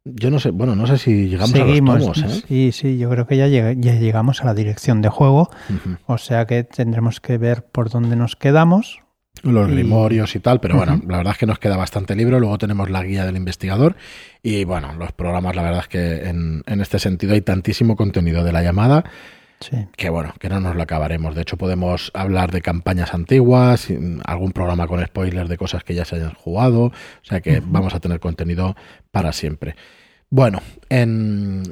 Yo 0.05 0.29
no 0.29 0.39
sé, 0.39 0.51
bueno, 0.51 0.75
no 0.75 0.85
sé 0.87 0.97
si 0.97 1.27
llegamos 1.27 1.51
Seguimos, 1.51 1.95
a 1.95 2.07
los 2.07 2.21
tomos, 2.21 2.37
¿eh? 2.37 2.43
Sí, 2.47 2.71
sí, 2.71 2.97
yo 2.97 3.09
creo 3.09 3.25
que 3.27 3.35
ya, 3.35 3.47
llega, 3.47 3.73
ya 3.73 3.95
llegamos 3.95 4.41
a 4.41 4.45
la 4.45 4.53
dirección 4.53 5.01
de 5.01 5.09
juego, 5.09 5.49
uh 5.69 5.73
-huh. 5.73 5.97
o 6.05 6.17
sea 6.17 6.45
que 6.45 6.63
tendremos 6.63 7.19
que 7.19 7.37
ver 7.37 7.63
por 7.63 7.89
dónde 7.89 8.15
nos 8.15 8.35
quedamos. 8.35 9.01
Los 9.41 9.69
limorios 9.69 10.35
y 10.35 10.39
tal, 10.39 10.59
pero 10.59 10.75
uh 10.75 10.81
-huh. 10.81 10.85
bueno, 10.85 11.01
la 11.07 11.17
verdad 11.17 11.33
es 11.33 11.39
que 11.39 11.45
nos 11.45 11.59
queda 11.59 11.77
bastante 11.77 12.15
libro. 12.15 12.39
Luego 12.39 12.57
tenemos 12.57 12.89
la 12.89 13.03
guía 13.03 13.25
del 13.25 13.37
investigador 13.37 13.95
y 14.43 14.65
bueno, 14.65 14.93
los 14.93 15.11
programas, 15.13 15.55
la 15.55 15.63
verdad 15.63 15.81
es 15.81 15.87
que 15.87 16.29
en, 16.29 16.63
en 16.65 16.81
este 16.81 16.99
sentido 16.99 17.33
hay 17.33 17.41
tantísimo 17.41 17.95
contenido 17.95 18.43
de 18.43 18.51
la 18.51 18.63
llamada 18.63 19.03
Sí. 19.59 19.87
Que 19.97 20.09
bueno, 20.09 20.33
que 20.39 20.47
no 20.47 20.59
nos 20.61 20.75
lo 20.75 20.83
acabaremos. 20.83 21.35
De 21.35 21.41
hecho, 21.41 21.57
podemos 21.57 22.11
hablar 22.13 22.51
de 22.51 22.61
campañas 22.61 23.13
antiguas, 23.13 23.87
algún 24.23 24.51
programa 24.53 24.87
con 24.87 25.05
spoilers 25.05 25.49
de 25.49 25.57
cosas 25.57 25.83
que 25.83 25.95
ya 25.95 26.05
se 26.05 26.15
hayan 26.15 26.33
jugado. 26.33 26.85
O 26.85 26.93
sea 27.23 27.41
que 27.41 27.59
uh 27.59 27.61
-huh. 27.61 27.65
vamos 27.67 27.93
a 27.93 27.99
tener 27.99 28.19
contenido 28.19 28.75
para 29.11 29.33
siempre. 29.33 29.75
Bueno, 30.29 30.61
en... 30.89 31.63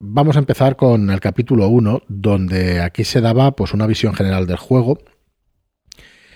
vamos 0.00 0.36
a 0.36 0.38
empezar 0.38 0.76
con 0.76 1.10
el 1.10 1.20
capítulo 1.20 1.68
1, 1.68 2.02
donde 2.08 2.80
aquí 2.80 3.04
se 3.04 3.20
daba 3.20 3.52
pues 3.52 3.74
una 3.74 3.86
visión 3.86 4.14
general 4.14 4.46
del 4.46 4.56
juego. 4.56 4.98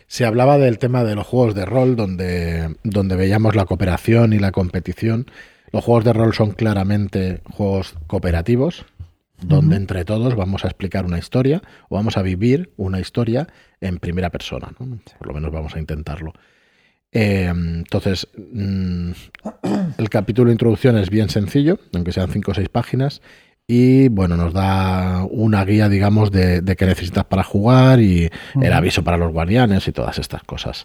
Se 0.09 0.25
hablaba 0.25 0.59
del 0.59 0.79
tema 0.79 1.05
de 1.05 1.15
los 1.15 1.27
juegos 1.27 1.55
de 1.55 1.65
rol, 1.65 1.95
donde, 1.95 2.77
donde 2.83 3.17
veíamos 3.17 3.55
la 3.55 3.67
cooperación 3.67 4.33
y 4.33 4.39
la 4.39 4.53
competición. 4.53 5.27
Los 5.71 5.85
juegos 5.85 6.05
de 6.05 6.15
rol 6.15 6.35
son 6.35 6.53
claramente 6.53 7.43
juegos 7.51 7.95
cooperativos, 8.07 8.87
donde 9.41 9.77
uh 9.77 9.79
-huh. 9.79 9.83
entre 9.83 10.05
todos 10.05 10.35
vamos 10.35 10.65
a 10.65 10.69
explicar 10.69 11.05
una 11.05 11.19
historia 11.19 11.63
o 11.89 11.97
vamos 11.97 12.17
a 12.17 12.23
vivir 12.23 12.73
una 12.77 13.01
historia 13.01 13.47
en 13.81 13.99
primera 13.99 14.31
persona. 14.31 14.73
¿no? 14.79 14.99
Por 15.19 15.29
lo 15.29 15.35
menos 15.35 15.53
vamos 15.53 15.75
a 15.75 15.79
intentarlo. 15.79 16.33
Eh, 17.13 17.47
entonces, 17.47 18.29
mmm, 18.37 19.13
el 19.97 20.11
capítulo 20.11 20.49
de 20.49 20.55
introducción 20.55 20.99
es 20.99 21.09
bien 21.09 21.31
sencillo, 21.31 21.79
aunque 21.95 22.13
sean 22.13 22.31
cinco 22.31 22.51
o 22.51 22.55
seis 22.55 22.69
páginas, 22.69 23.23
y 23.67 24.09
bueno, 24.09 24.37
nos 24.37 24.53
da 24.53 25.25
una 25.31 25.65
guía, 25.65 25.89
digamos, 25.89 26.31
de, 26.31 26.61
de 26.63 26.77
qué 26.77 26.87
necesitas 26.87 27.25
para 27.25 27.45
jugar 27.45 28.01
y 28.01 28.27
uh 28.27 28.59
-huh. 28.59 28.67
el 28.67 28.73
aviso 28.73 29.05
para 29.05 29.17
los 29.17 29.33
guardianes 29.33 29.87
y 29.89 29.93
todas 29.93 30.19
estas 30.19 30.43
cosas. 30.43 30.85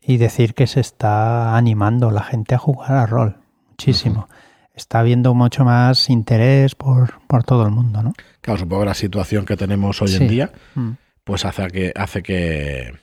Y 0.00 0.18
decir 0.18 0.54
que 0.54 0.66
se 0.66 0.80
está 0.80 1.56
animando 1.56 2.10
la 2.10 2.22
gente 2.22 2.54
a 2.54 2.58
jugar 2.58 2.92
a 2.92 3.06
rol, 3.06 3.36
muchísimo. 3.70 4.28
Uh 4.28 4.32
-huh 4.32 4.43
está 4.74 5.00
habiendo 5.00 5.34
mucho 5.34 5.64
más 5.64 6.10
interés 6.10 6.74
por, 6.74 7.20
por 7.26 7.44
todo 7.44 7.64
el 7.64 7.70
mundo, 7.70 8.02
¿no? 8.02 8.12
Claro, 8.40 8.58
supongo 8.60 8.82
que 8.82 8.88
la 8.88 8.94
situación 8.94 9.46
que 9.46 9.56
tenemos 9.56 10.02
hoy 10.02 10.14
en 10.14 10.28
día, 10.28 10.52
mm. 10.74 10.90
pues 11.22 11.44
hace 11.44 11.68
que, 11.68 11.92
hace 11.94 12.22
que 12.22 12.94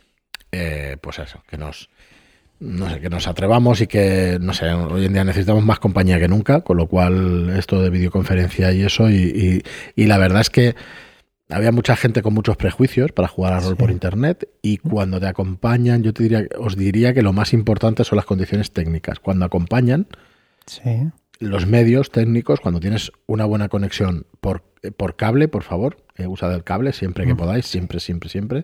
eh, 0.51 0.97
pues 1.01 1.19
eso, 1.19 1.41
que 1.47 1.57
nos, 1.57 1.89
no 2.59 2.89
sé, 2.89 2.99
que 2.99 3.09
nos 3.09 3.27
atrevamos 3.27 3.79
y 3.81 3.87
que, 3.87 4.37
no 4.41 4.53
sé, 4.53 4.71
hoy 4.71 5.05
en 5.05 5.13
día 5.13 5.23
necesitamos 5.23 5.63
más 5.63 5.79
compañía 5.79 6.19
que 6.19 6.27
nunca, 6.27 6.61
con 6.61 6.77
lo 6.77 6.87
cual 6.87 7.49
esto 7.57 7.81
de 7.81 7.89
videoconferencia 7.89 8.71
y 8.73 8.83
eso, 8.83 9.09
y, 9.09 9.63
y, 9.95 10.05
la 10.05 10.17
verdad 10.17 10.41
es 10.41 10.49
que 10.49 10.75
había 11.49 11.71
mucha 11.71 11.95
gente 11.95 12.21
con 12.21 12.33
muchos 12.33 12.57
prejuicios 12.57 13.11
para 13.13 13.27
jugar 13.27 13.53
a 13.53 13.59
rol 13.61 13.77
por 13.77 13.91
internet 13.91 14.47
y 14.61 14.77
cuando 14.77 15.19
te 15.19 15.27
acompañan, 15.27 16.03
yo 16.03 16.13
te 16.13 16.23
diría, 16.23 16.45
os 16.59 16.77
diría 16.77 17.13
que 17.13 17.21
lo 17.21 17.33
más 17.33 17.53
importante 17.53 18.03
son 18.03 18.17
las 18.17 18.25
condiciones 18.25 18.71
técnicas. 18.71 19.19
Cuando 19.19 19.45
acompañan, 19.45 20.07
los 21.41 21.67
medios 21.67 22.12
técnicos, 22.12 22.60
cuando 22.62 22.79
tienes 22.79 23.12
una 23.25 23.45
buena 23.45 23.67
conexión 23.67 24.25
por, 24.39 24.63
por 24.95 25.15
cable, 25.15 25.48
por 25.48 25.63
favor, 25.63 25.98
eh, 26.15 26.27
usad 26.27 26.53
el 26.53 26.63
cable 26.63 26.93
siempre 26.93 27.25
que 27.25 27.36
podáis, 27.36 27.65
siempre, 27.65 28.00
siempre, 28.00 28.29
siempre 28.29 28.63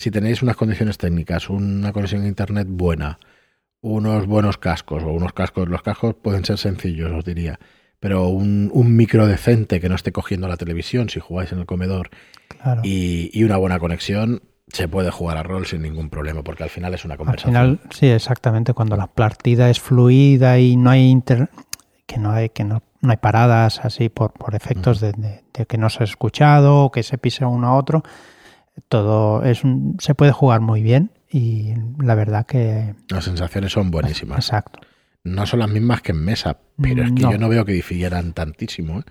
si 0.00 0.10
tenéis 0.10 0.40
unas 0.40 0.56
condiciones 0.56 0.96
técnicas, 0.96 1.50
una 1.50 1.92
conexión 1.92 2.22
a 2.22 2.26
internet 2.26 2.66
buena, 2.70 3.18
unos 3.82 4.26
buenos 4.26 4.56
cascos 4.56 5.02
o 5.02 5.08
unos 5.08 5.34
cascos, 5.34 5.68
los 5.68 5.82
cascos 5.82 6.14
pueden 6.14 6.42
ser 6.42 6.56
sencillos, 6.56 7.12
os 7.12 7.22
diría, 7.22 7.60
pero 7.98 8.28
un, 8.28 8.96
micro 8.96 9.26
decente 9.26 9.78
que 9.78 9.90
no 9.90 9.94
esté 9.94 10.10
cogiendo 10.10 10.48
la 10.48 10.56
televisión 10.56 11.10
si 11.10 11.20
jugáis 11.20 11.52
en 11.52 11.58
el 11.58 11.66
comedor 11.66 12.08
y, 12.82 13.44
una 13.44 13.58
buena 13.58 13.78
conexión, 13.78 14.40
se 14.68 14.88
puede 14.88 15.10
jugar 15.10 15.36
a 15.36 15.42
rol 15.42 15.66
sin 15.66 15.82
ningún 15.82 16.08
problema, 16.08 16.42
porque 16.42 16.62
al 16.62 16.70
final 16.70 16.94
es 16.94 17.04
una 17.04 17.18
conversación. 17.18 17.54
Al 17.54 17.76
final, 17.76 17.90
sí, 17.90 18.06
exactamente. 18.06 18.72
Cuando 18.72 18.96
la 18.96 19.06
partida 19.06 19.68
es 19.68 19.80
fluida 19.80 20.58
y 20.58 20.76
no 20.76 20.88
hay 20.88 21.10
inter... 21.10 21.50
que 22.10 22.18
no 22.18 22.32
hay 22.32 22.48
que 22.48 22.64
no, 22.64 22.82
hay 23.02 23.16
paradas 23.18 23.84
así 23.84 24.08
por, 24.08 24.32
por 24.32 24.56
efectos 24.56 25.00
de, 25.00 25.44
que 25.68 25.78
no 25.78 25.88
se 25.90 26.02
ha 26.02 26.04
escuchado 26.04 26.84
o 26.84 26.90
que 26.90 27.04
se 27.04 27.18
pise 27.18 27.44
uno 27.44 27.68
a 27.68 27.76
otro, 27.76 28.02
todo 28.88 29.44
es 29.44 29.62
se 29.98 30.14
puede 30.16 30.32
jugar 30.32 30.60
muy 30.60 30.82
bien 30.82 31.12
y 31.30 31.74
la 32.02 32.16
verdad 32.16 32.46
que... 32.46 32.96
Las 33.08 33.24
sensaciones 33.24 33.70
son 33.70 33.92
buenísimas. 33.92 34.38
Exacto. 34.38 34.80
No 35.22 35.46
son 35.46 35.60
las 35.60 35.68
mismas 35.68 36.02
que 36.02 36.10
en 36.10 36.24
mesa, 36.24 36.58
pero 36.82 37.04
es 37.04 37.12
que 37.12 37.22
yo 37.22 37.38
no 37.38 37.48
veo 37.48 37.64
que 37.64 37.72
difieran 37.72 38.32
tantísimo. 38.32 39.00
¿eh? 39.00 39.04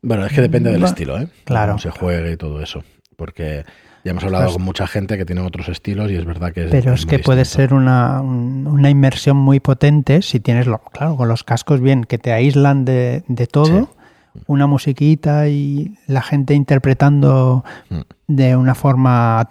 Bueno, 0.00 0.24
es 0.24 0.32
que 0.32 0.40
depende 0.40 0.70
del 0.70 0.84
estilo, 0.84 1.18
¿eh? 1.18 1.28
Claro. 1.44 1.72
Cómo 1.72 1.80
se 1.80 1.90
juegue 1.90 2.32
y 2.32 2.36
todo 2.38 2.62
eso. 2.62 2.84
Porque 3.16 3.64
ya 4.04 4.10
hemos 4.10 4.24
hablado 4.24 4.52
con 4.52 4.62
mucha 4.62 4.86
gente 4.86 5.16
que 5.16 5.24
tiene 5.24 5.40
otros 5.40 5.68
estilos 5.68 6.10
y 6.10 6.16
es 6.16 6.24
verdad 6.24 6.52
que. 6.52 6.64
Pero 6.64 6.92
es, 6.92 7.06
que 7.06 7.18
puede 7.18 7.44
ser 7.44 7.72
una, 7.72 8.20
una, 8.20 8.90
inmersión 8.90 9.36
muy 9.36 9.60
potente 9.60 10.20
si 10.20 10.40
tienes, 10.40 10.66
lo, 10.66 10.78
claro, 10.78 11.16
con 11.16 11.28
los 11.28 11.42
cascos 11.42 11.80
bien, 11.80 12.04
que 12.04 12.18
te 12.18 12.32
aíslan 12.32 12.84
de, 12.84 13.24
de 13.28 13.46
todo 13.46 13.88
una 14.46 14.66
musiquita 14.66 15.48
y 15.48 15.96
la 16.06 16.22
gente 16.22 16.54
interpretando 16.54 17.64
mm. 17.88 18.00
de 18.28 18.56
una 18.56 18.74
forma, 18.74 19.48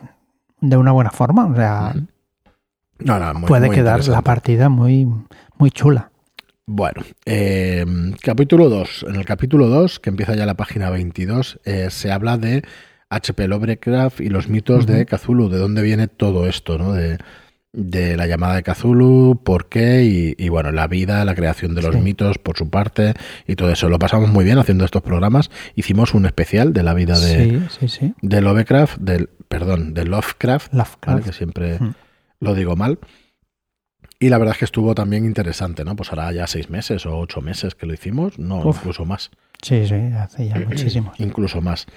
de 0.61 0.77
una 0.77 0.91
buena 0.91 1.11
forma. 1.11 1.45
O 1.45 1.55
sea, 1.55 1.93
mm. 1.95 3.45
puede 3.45 3.69
quedar 3.69 4.05
la 4.07 4.21
partida 4.21 4.69
muy, 4.69 5.07
muy 5.57 5.71
chula. 5.71 6.09
Bueno, 6.65 7.03
eh, 7.25 7.85
capítulo 8.21 8.69
2. 8.69 9.05
En 9.09 9.15
el 9.15 9.25
capítulo 9.25 9.67
2, 9.67 9.99
que 9.99 10.09
empieza 10.09 10.35
ya 10.35 10.45
la 10.45 10.55
página 10.55 10.89
22, 10.89 11.59
eh, 11.65 11.87
se 11.89 12.11
habla 12.11 12.37
de 12.37 12.63
HP 13.15 13.47
Lovecraft 13.47 14.21
y 14.21 14.29
los 14.29 14.47
mitos 14.49 14.85
de 14.85 15.05
Cthulhu, 15.05 15.49
de 15.49 15.57
dónde 15.57 15.81
viene 15.81 16.07
todo 16.07 16.47
esto, 16.47 16.77
¿no? 16.77 16.93
De, 16.93 17.17
de 17.73 18.15
la 18.15 18.27
llamada 18.27 18.55
de 18.55 18.63
Cthulhu, 18.63 19.41
por 19.43 19.67
qué 19.67 20.35
y, 20.37 20.49
bueno, 20.49 20.71
la 20.71 20.87
vida, 20.87 21.25
la 21.25 21.33
creación 21.33 21.73
de 21.73 21.81
los 21.81 21.95
mitos 21.95 22.37
por 22.37 22.55
su 22.55 22.69
parte 22.69 23.13
y 23.47 23.55
todo 23.55 23.71
eso. 23.71 23.89
Lo 23.89 23.97
pasamos 23.97 24.29
muy 24.29 24.45
bien 24.45 24.59
haciendo 24.59 24.85
estos 24.85 25.01
programas. 25.01 25.49
Hicimos 25.75 26.13
un 26.13 26.25
especial 26.25 26.71
de 26.71 26.83
la 26.83 26.93
vida 26.93 27.19
de, 27.19 27.67
de 28.21 28.41
Lovecraft, 28.41 28.99
del, 28.99 29.29
perdón, 29.47 29.95
de 29.95 30.05
Lovecraft, 30.05 30.71
que 31.25 31.33
siempre 31.33 31.79
mm. 31.79 31.95
lo 32.39 32.53
digo 32.53 32.75
mal. 32.75 32.99
Y 34.19 34.29
la 34.29 34.37
verdad 34.37 34.53
es 34.53 34.59
que 34.59 34.65
estuvo 34.65 34.93
también 34.95 35.25
interesante, 35.25 35.83
¿no? 35.83 35.95
Pues 35.95 36.09
ahora 36.11 36.31
ya 36.31 36.47
seis 36.47 36.69
meses 36.69 37.05
o 37.05 37.17
ocho 37.17 37.41
meses 37.41 37.75
que 37.75 37.85
lo 37.87 37.93
hicimos, 37.93 38.39
no, 38.39 38.63
incluso 38.65 39.03
más. 39.03 39.31
Sí, 39.61 39.85
sí, 39.87 39.95
hace 39.95 40.47
ya 40.47 40.59
muchísimos. 40.69 41.19
incluso 41.19 41.59
más. 41.59 41.87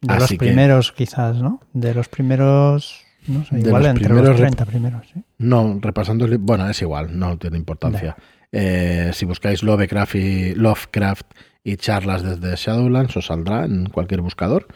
De 0.00 0.18
los 0.18 0.32
primeros, 0.34 0.92
quizás, 0.92 1.36
¿no? 1.36 1.60
De 1.72 1.94
los 1.94 2.08
primeros 2.08 3.06
no 3.28 3.44
sé, 3.44 3.58
igual 3.58 3.86
entre 3.86 4.08
los 4.08 4.36
30 4.36 4.64
primeros. 4.64 5.06
No, 5.38 5.78
repasando. 5.80 6.26
Bueno, 6.38 6.68
es 6.68 6.80
igual, 6.82 7.18
no 7.18 7.36
tiene 7.38 7.56
importancia. 7.56 8.16
Eh, 8.52 9.10
si 9.12 9.24
buscáis 9.26 9.62
Lovecraft 9.62 10.14
y, 10.14 10.54
Lovecraft 10.54 11.26
y 11.64 11.76
charlas 11.76 12.22
desde 12.22 12.56
Shadowlands, 12.56 13.16
os 13.16 13.26
saldrá 13.26 13.64
en 13.64 13.86
cualquier 13.86 14.20
buscador. 14.20 14.68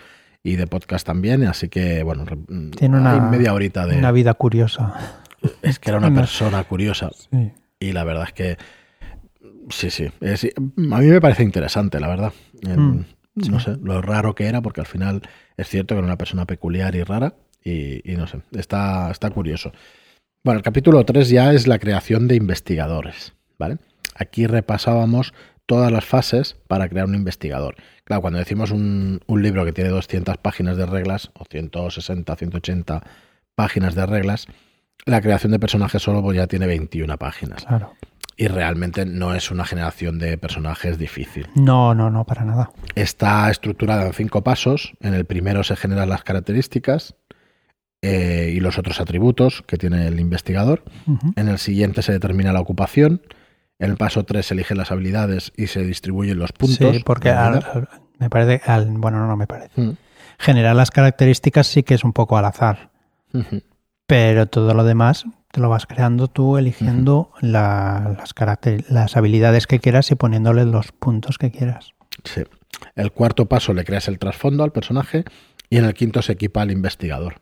Y 0.42 0.56
de 0.56 0.66
podcast 0.66 1.06
también, 1.06 1.44
así 1.44 1.68
que, 1.68 2.02
bueno, 2.02 2.24
tiene 2.76 2.96
una, 2.96 3.20
media 3.20 3.52
horita 3.52 3.86
de. 3.86 3.98
Una 3.98 4.10
vida 4.10 4.32
curiosa. 4.34 4.94
Es 5.60 5.78
que 5.78 5.90
era 5.90 5.98
una 5.98 6.14
persona 6.14 6.64
curiosa. 6.64 7.10
Y 7.78 7.92
la 7.92 8.04
verdad 8.04 8.24
es 8.26 8.32
que. 8.32 8.56
Sí, 9.68 9.90
sí. 9.90 10.06
a 10.06 10.98
mí 10.98 11.06
me 11.06 11.20
parece 11.20 11.42
interesante, 11.42 12.00
la 12.00 12.08
verdad. 12.08 12.32
Mm, 12.62 13.00
no 13.48 13.60
sé, 13.60 13.76
lo 13.82 14.02
raro 14.02 14.34
que 14.34 14.46
era, 14.46 14.60
porque 14.60 14.80
al 14.80 14.86
final 14.86 15.22
es 15.56 15.68
cierto 15.68 15.94
que 15.94 15.98
era 15.98 16.06
una 16.06 16.18
persona 16.18 16.46
peculiar 16.46 16.94
y 16.94 17.02
rara 17.02 17.34
y, 17.62 18.02
no 18.16 18.26
sé, 18.26 18.40
está, 18.52 19.10
está 19.10 19.30
curioso. 19.30 19.72
Bueno, 20.42 20.58
el 20.58 20.64
capítulo 20.64 21.04
3 21.04 21.28
ya 21.28 21.52
es 21.52 21.66
la 21.66 21.78
creación 21.78 22.26
de 22.28 22.36
investigadores, 22.36 23.34
¿vale? 23.58 23.78
Aquí 24.14 24.46
repasábamos 24.46 25.34
todas 25.66 25.92
las 25.92 26.04
fases 26.04 26.56
para 26.66 26.88
crear 26.88 27.06
un 27.06 27.14
investigador. 27.14 27.76
Claro, 28.04 28.22
cuando 28.22 28.38
decimos 28.38 28.70
un, 28.70 29.20
un, 29.26 29.42
libro 29.42 29.64
que 29.64 29.72
tiene 29.72 29.90
200 29.90 30.38
páginas 30.38 30.76
de 30.76 30.86
reglas, 30.86 31.30
o 31.34 31.44
160, 31.44 32.34
180 32.34 33.02
páginas 33.54 33.94
de 33.94 34.06
reglas, 34.06 34.46
la 35.06 35.20
creación 35.20 35.52
de 35.52 35.58
personajes 35.58 36.02
solo 36.02 36.22
pues 36.22 36.36
ya 36.36 36.46
tiene 36.46 36.66
21 36.66 37.18
páginas. 37.18 37.64
Claro. 37.64 37.94
Y 38.36 38.48
realmente 38.48 39.04
no 39.04 39.34
es 39.34 39.50
una 39.50 39.66
generación 39.66 40.18
de 40.18 40.38
personajes 40.38 40.98
difícil. 40.98 41.46
No, 41.54 41.94
no, 41.94 42.10
no, 42.10 42.24
para 42.24 42.44
nada. 42.44 42.70
Está 42.94 43.50
estructurada 43.50 44.06
en 44.06 44.12
cinco 44.14 44.42
pasos. 44.42 44.92
En 45.00 45.12
el 45.12 45.26
primero 45.26 45.62
se 45.62 45.76
generan 45.76 46.08
las 46.08 46.22
características, 46.22 47.16
eh, 48.02 48.52
y 48.54 48.60
los 48.60 48.78
otros 48.78 48.98
atributos 48.98 49.62
que 49.66 49.76
tiene 49.76 50.06
el 50.06 50.20
investigador. 50.20 50.84
En 51.36 51.48
el 51.48 51.58
siguiente 51.58 52.00
se 52.00 52.12
determina 52.12 52.52
la 52.52 52.60
ocupación. 52.60 53.20
En 53.78 53.90
el 53.90 53.96
paso 53.98 54.24
3 54.24 54.44
se 54.44 54.54
eligen 54.54 54.78
las 54.78 54.90
habilidades 54.90 55.52
y 55.54 55.66
se 55.66 55.84
distribuyen 55.84 56.38
los 56.38 56.52
puntos. 56.52 56.96
Sí, 56.96 57.02
porque 57.04 57.34
me 58.18 58.30
parece, 58.30 58.62
bueno, 58.88 59.26
no, 59.26 59.36
me 59.36 59.46
parece. 59.46 59.78
Mm. 59.78 59.96
Generar 60.38 60.76
las 60.76 60.90
características 60.90 61.66
sí 61.66 61.82
que 61.82 61.92
es 61.92 62.02
un 62.02 62.14
poco 62.14 62.38
al 62.38 62.46
azar. 62.46 62.90
Pero 64.10 64.46
todo 64.46 64.74
lo 64.74 64.82
demás 64.82 65.24
te 65.52 65.60
lo 65.60 65.68
vas 65.68 65.86
creando 65.86 66.26
tú 66.26 66.58
eligiendo 66.58 67.30
las, 67.40 68.34
las 68.88 69.16
habilidades 69.16 69.68
que 69.68 69.78
quieras 69.78 70.10
y 70.10 70.16
poniéndole 70.16 70.64
los 70.64 70.90
puntos 70.90 71.38
que 71.38 71.52
quieras. 71.52 71.94
Sí. 72.24 72.42
El 72.96 73.12
cuarto 73.12 73.46
paso 73.46 73.72
le 73.72 73.84
creas 73.84 74.08
el 74.08 74.18
trasfondo 74.18 74.64
al 74.64 74.72
personaje 74.72 75.24
y 75.68 75.76
en 75.76 75.84
el 75.84 75.94
quinto 75.94 76.22
se 76.22 76.32
equipa 76.32 76.62
al 76.62 76.72
investigador. 76.72 77.36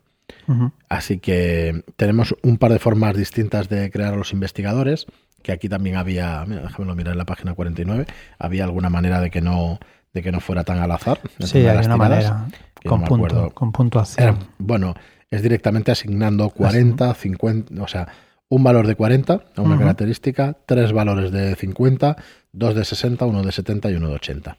Así 0.89 1.19
que 1.19 1.83
tenemos 1.95 2.35
un 2.43 2.57
par 2.57 2.71
de 2.71 2.79
formas 2.79 3.15
distintas 3.15 3.67
de 3.67 3.89
crear 3.89 4.13
a 4.13 4.17
los 4.17 4.31
investigadores, 4.31 5.07
que 5.41 5.51
aquí 5.51 5.69
también 5.69 5.95
había, 5.95 6.43
mira, 6.47 6.61
déjame 6.61 6.93
mirar 6.93 7.13
en 7.13 7.17
la 7.17 7.25
página 7.25 7.53
49, 7.53 8.05
había 8.37 8.63
alguna 8.63 8.89
manera 8.89 9.21
de 9.21 9.31
que 9.31 9.41
no 9.41 9.79
de 10.13 10.23
que 10.23 10.31
no 10.31 10.39
fuera 10.39 10.63
tan 10.63 10.79
al 10.79 10.91
azar. 10.91 11.19
Sí, 11.39 11.59
hay 11.67 11.85
una 11.85 11.97
manera, 11.97 12.47
con, 12.85 13.03
punto, 13.03 13.51
con 13.51 13.71
puntuación. 13.71 14.39
bueno, 14.57 14.95
es 15.31 15.41
directamente 15.41 15.91
asignando 15.91 16.49
40, 16.49 17.13
50, 17.13 17.83
o 17.83 17.87
sea, 17.87 18.07
un 18.49 18.63
valor 18.63 18.87
de 18.87 18.95
40 18.95 19.43
a 19.55 19.61
una 19.61 19.77
característica, 19.77 20.57
tres 20.65 20.91
valores 20.91 21.31
de 21.31 21.55
50, 21.55 22.17
dos 22.51 22.75
de 22.75 22.83
60, 22.83 23.25
uno 23.25 23.43
de 23.43 23.51
70 23.51 23.91
y 23.91 23.95
uno 23.95 24.09
de 24.09 24.15
80. 24.15 24.57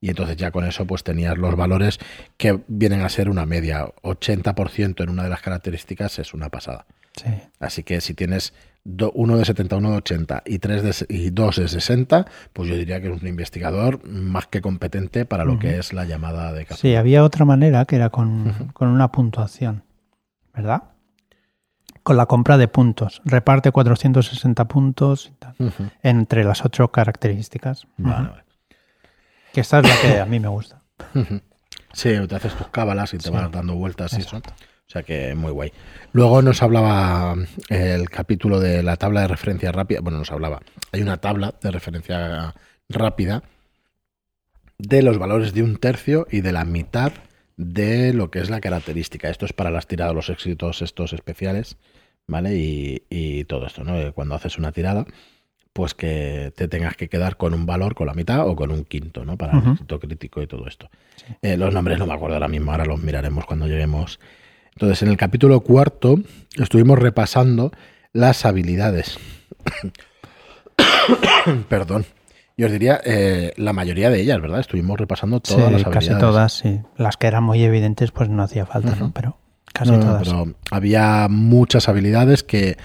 Y 0.00 0.08
entonces 0.08 0.36
ya 0.36 0.50
con 0.50 0.64
eso 0.64 0.84
pues 0.84 1.04
tenías 1.04 1.38
los 1.38 1.54
valores 1.54 2.00
que 2.36 2.60
vienen 2.66 3.02
a 3.02 3.08
ser 3.08 3.28
una 3.28 3.46
media. 3.46 3.86
80% 4.02 5.02
en 5.02 5.10
una 5.10 5.22
de 5.22 5.28
las 5.28 5.42
características 5.42 6.18
es 6.18 6.34
una 6.34 6.48
pasada. 6.48 6.86
Así 7.60 7.84
que 7.84 8.00
si 8.00 8.12
tienes 8.12 8.52
uno 8.84 9.36
de 9.36 9.44
70, 9.44 9.76
uno 9.76 9.90
de 9.92 9.96
80 9.98 10.42
y, 10.46 10.58
tres 10.58 10.82
de, 10.82 11.06
y 11.08 11.30
dos 11.30 11.56
de 11.56 11.68
60, 11.68 12.26
pues 12.52 12.68
yo 12.68 12.76
diría 12.76 13.00
que 13.00 13.12
es 13.12 13.22
un 13.22 13.28
investigador 13.28 14.04
más 14.08 14.46
que 14.48 14.60
competente 14.60 15.24
para 15.24 15.44
lo 15.44 15.58
que 15.58 15.78
es 15.78 15.92
la 15.92 16.04
llamada 16.04 16.52
de 16.52 16.66
caso. 16.66 16.80
Sí, 16.80 16.96
había 16.96 17.22
otra 17.22 17.44
manera 17.44 17.84
que 17.84 17.96
era 17.96 18.10
con, 18.10 18.72
una 18.80 19.12
puntuación, 19.12 19.84
¿verdad? 20.54 20.82
Con 22.02 22.16
la 22.16 22.26
compra 22.26 22.58
de 22.58 22.66
puntos. 22.66 23.22
Reparte 23.24 23.70
460 23.70 24.66
puntos 24.66 25.32
entre 26.02 26.42
las 26.42 26.64
ocho 26.64 26.88
características. 26.88 27.86
Vale, 27.96 28.30
que 29.52 29.60
esta 29.60 29.78
es 29.78 29.88
la 29.88 30.00
que 30.00 30.20
a 30.20 30.26
mí 30.26 30.40
me 30.40 30.48
gusta. 30.48 30.80
Sí, 31.92 32.14
te 32.26 32.34
haces 32.34 32.54
tus 32.54 32.68
cábalas 32.68 33.14
y 33.14 33.18
te 33.18 33.30
vas 33.30 33.50
dando 33.52 33.74
vueltas 33.74 34.12
y 34.14 34.22
eso. 34.22 34.40
O 34.88 34.92
sea 34.92 35.02
que 35.02 35.34
muy 35.34 35.50
guay. 35.52 35.72
Luego 36.12 36.42
nos 36.42 36.62
hablaba 36.62 37.34
el 37.70 38.10
capítulo 38.10 38.60
de 38.60 38.82
la 38.82 38.96
tabla 38.96 39.22
de 39.22 39.28
referencia 39.28 39.72
rápida. 39.72 40.00
Bueno, 40.00 40.18
nos 40.18 40.30
hablaba. 40.30 40.60
Hay 40.92 41.00
una 41.00 41.16
tabla 41.16 41.54
de 41.62 41.70
referencia 41.70 42.54
rápida 42.88 43.42
de 44.78 45.02
los 45.02 45.18
valores 45.18 45.54
de 45.54 45.62
un 45.62 45.76
tercio 45.76 46.26
y 46.30 46.40
de 46.40 46.52
la 46.52 46.64
mitad 46.64 47.12
de 47.56 48.12
lo 48.12 48.30
que 48.30 48.40
es 48.40 48.50
la 48.50 48.60
característica. 48.60 49.28
Esto 49.28 49.46
es 49.46 49.52
para 49.52 49.70
las 49.70 49.86
tiradas, 49.86 50.14
los 50.14 50.28
éxitos 50.28 50.82
estos 50.82 51.12
especiales, 51.12 51.76
¿vale? 52.26 52.56
Y, 52.56 53.44
todo 53.44 53.66
esto, 53.66 53.84
¿no? 53.84 54.12
Cuando 54.12 54.34
haces 54.34 54.58
una 54.58 54.72
tirada, 54.72 55.04
pues 55.72 55.94
que 55.94 56.52
te 56.56 56.68
tengas 56.68 56.96
que 56.96 57.08
quedar 57.08 57.36
con 57.36 57.54
un 57.54 57.66
valor, 57.66 57.94
con 57.94 58.06
la 58.06 58.14
mitad 58.14 58.46
o 58.46 58.56
con 58.56 58.70
un 58.70 58.84
quinto, 58.84 59.24
¿no? 59.24 59.36
Para 59.36 59.58
el 59.58 59.72
éxito 59.72 60.00
crítico 60.00 60.42
y 60.42 60.46
todo 60.46 60.66
esto. 60.66 60.90
Eh, 61.42 61.56
los 61.56 61.72
nombres 61.72 61.98
no 61.98 62.06
me 62.06 62.14
acuerdo 62.14 62.36
ahora 62.36 62.48
mismo, 62.48 62.72
ahora 62.72 62.84
los 62.84 63.00
miraremos 63.02 63.44
cuando 63.46 63.66
lleguemos. 63.66 64.18
Entonces, 64.74 65.02
en 65.02 65.08
el 65.08 65.16
capítulo 65.16 65.60
cuarto 65.60 66.18
estuvimos 66.56 66.98
repasando 66.98 67.72
las 68.12 68.44
habilidades. 68.44 69.18
Perdón. 71.68 72.04
Yo 72.56 72.66
os 72.66 72.72
diría 72.72 73.00
eh, 73.04 73.54
la 73.56 73.72
mayoría 73.72 74.10
de 74.10 74.20
ellas, 74.20 74.40
¿verdad? 74.40 74.60
Estuvimos 74.60 74.98
repasando 74.98 75.40
todas 75.40 75.72
las 75.72 75.84
habilidades. 75.84 76.08
Casi 76.08 76.20
todas, 76.20 76.52
sí. 76.52 76.80
Las 76.96 77.16
que 77.16 77.26
eran 77.26 77.44
muy 77.44 77.62
evidentes, 77.64 78.10
pues 78.10 78.28
no 78.28 78.42
hacía 78.42 78.66
falta, 78.66 78.94
¿no? 78.94 79.10
Pero 79.12 79.38
casi 79.72 79.90
todas. 79.92 80.28
pero 80.28 80.54
había 80.70 81.28
muchas 81.30 81.88
habilidades 81.88 82.42
que, 82.42 82.76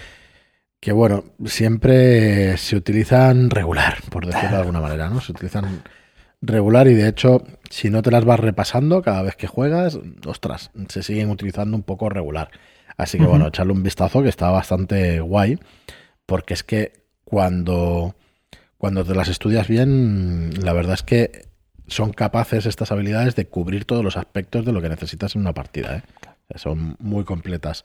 que, 0.80 0.94
bueno, 0.94 1.26
siempre 1.46 2.58
se 2.58 2.78
utilizan 2.78 3.50
regular, 3.50 3.98
por 4.10 4.26
decirlo 4.26 4.50
de 4.52 4.58
alguna 4.58 4.80
manera, 4.80 5.10
¿no? 5.10 5.20
Se 5.20 5.34
utilizan 5.34 5.84
regular 6.42 6.88
y 6.88 6.94
de 6.94 7.08
hecho, 7.08 7.44
si 7.70 7.90
no 7.90 8.02
te 8.02 8.12
las 8.12 8.26
vas 8.26 8.40
repasando 8.40 9.02
cada 9.02 9.22
vez 9.24 9.36
que 9.36 9.48
juegas, 9.48 10.00
ostras, 10.26 10.72
se 10.90 11.04
siguen 11.04 11.30
utilizando 11.30 11.76
un 11.76 11.84
poco 11.84 12.10
regular. 12.10 12.52
Así 12.98 13.18
que, 13.18 13.26
bueno, 13.26 13.48
echarle 13.48 13.74
un 13.74 13.84
vistazo 13.84 14.24
que 14.24 14.30
está 14.30 14.50
bastante 14.50 15.20
guay, 15.20 15.60
porque 16.26 16.56
es 16.56 16.64
que 16.64 16.94
cuando 17.24 18.16
cuando 18.78 19.04
te 19.04 19.16
las 19.16 19.28
estudias 19.28 19.68
bien, 19.68 20.52
la 20.64 20.74
verdad 20.74 20.94
es 20.94 21.04
que 21.04 21.48
son 21.88 22.14
capaces 22.14 22.66
estas 22.66 22.92
habilidades 22.92 23.36
de 23.36 23.48
cubrir 23.48 23.86
todos 23.86 24.04
los 24.04 24.18
aspectos 24.18 24.66
de 24.66 24.72
lo 24.72 24.82
que 24.82 24.90
necesitas 24.90 25.36
en 25.36 25.42
una 25.42 25.54
partida. 25.54 25.98
¿eh? 25.98 26.04
Son 26.56 26.96
muy 27.00 27.24
completas. 27.24 27.84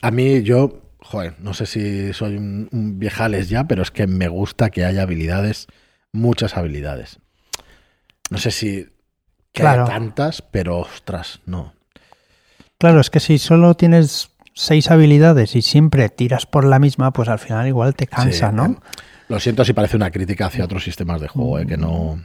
A 0.00 0.10
mí, 0.10 0.42
yo, 0.42 0.80
joder, 1.00 1.34
no 1.38 1.52
sé 1.52 1.66
si 1.66 2.12
soy 2.12 2.36
un, 2.36 2.98
viejales 2.98 3.48
ya, 3.48 3.64
pero 3.64 3.82
es 3.82 3.90
que 3.90 4.06
me 4.06 4.28
gusta 4.28 4.70
que 4.70 4.84
haya 4.84 5.02
habilidades, 5.02 5.66
muchas 6.12 6.56
habilidades. 6.56 7.18
No 8.30 8.38
sé 8.38 8.50
si 8.50 8.88
que 9.52 9.62
tantas, 9.62 10.42
pero 10.42 10.78
ostras, 10.78 11.40
no. 11.46 11.72
Claro, 12.78 13.00
es 13.00 13.10
que 13.10 13.20
si 13.20 13.38
solo 13.38 13.74
tienes 13.74 14.30
seis 14.52 14.90
habilidades 14.90 15.56
y 15.56 15.62
siempre 15.62 16.08
tiras 16.08 16.46
por 16.46 16.64
la 16.64 16.78
misma, 16.78 17.12
pues 17.12 17.28
al 17.28 17.38
final 17.38 17.66
igual 17.66 17.94
te 17.94 18.06
cansa, 18.06 18.52
¿no? 18.52 18.76
Lo 19.28 19.40
siento 19.40 19.64
si 19.64 19.72
parece 19.72 19.96
una 19.96 20.10
crítica 20.10 20.46
hacia 20.46 20.64
otros 20.64 20.84
sistemas 20.84 21.20
de 21.20 21.28
juego, 21.28 21.58
eh, 21.58 21.66
que 21.66 21.76
no, 21.76 22.22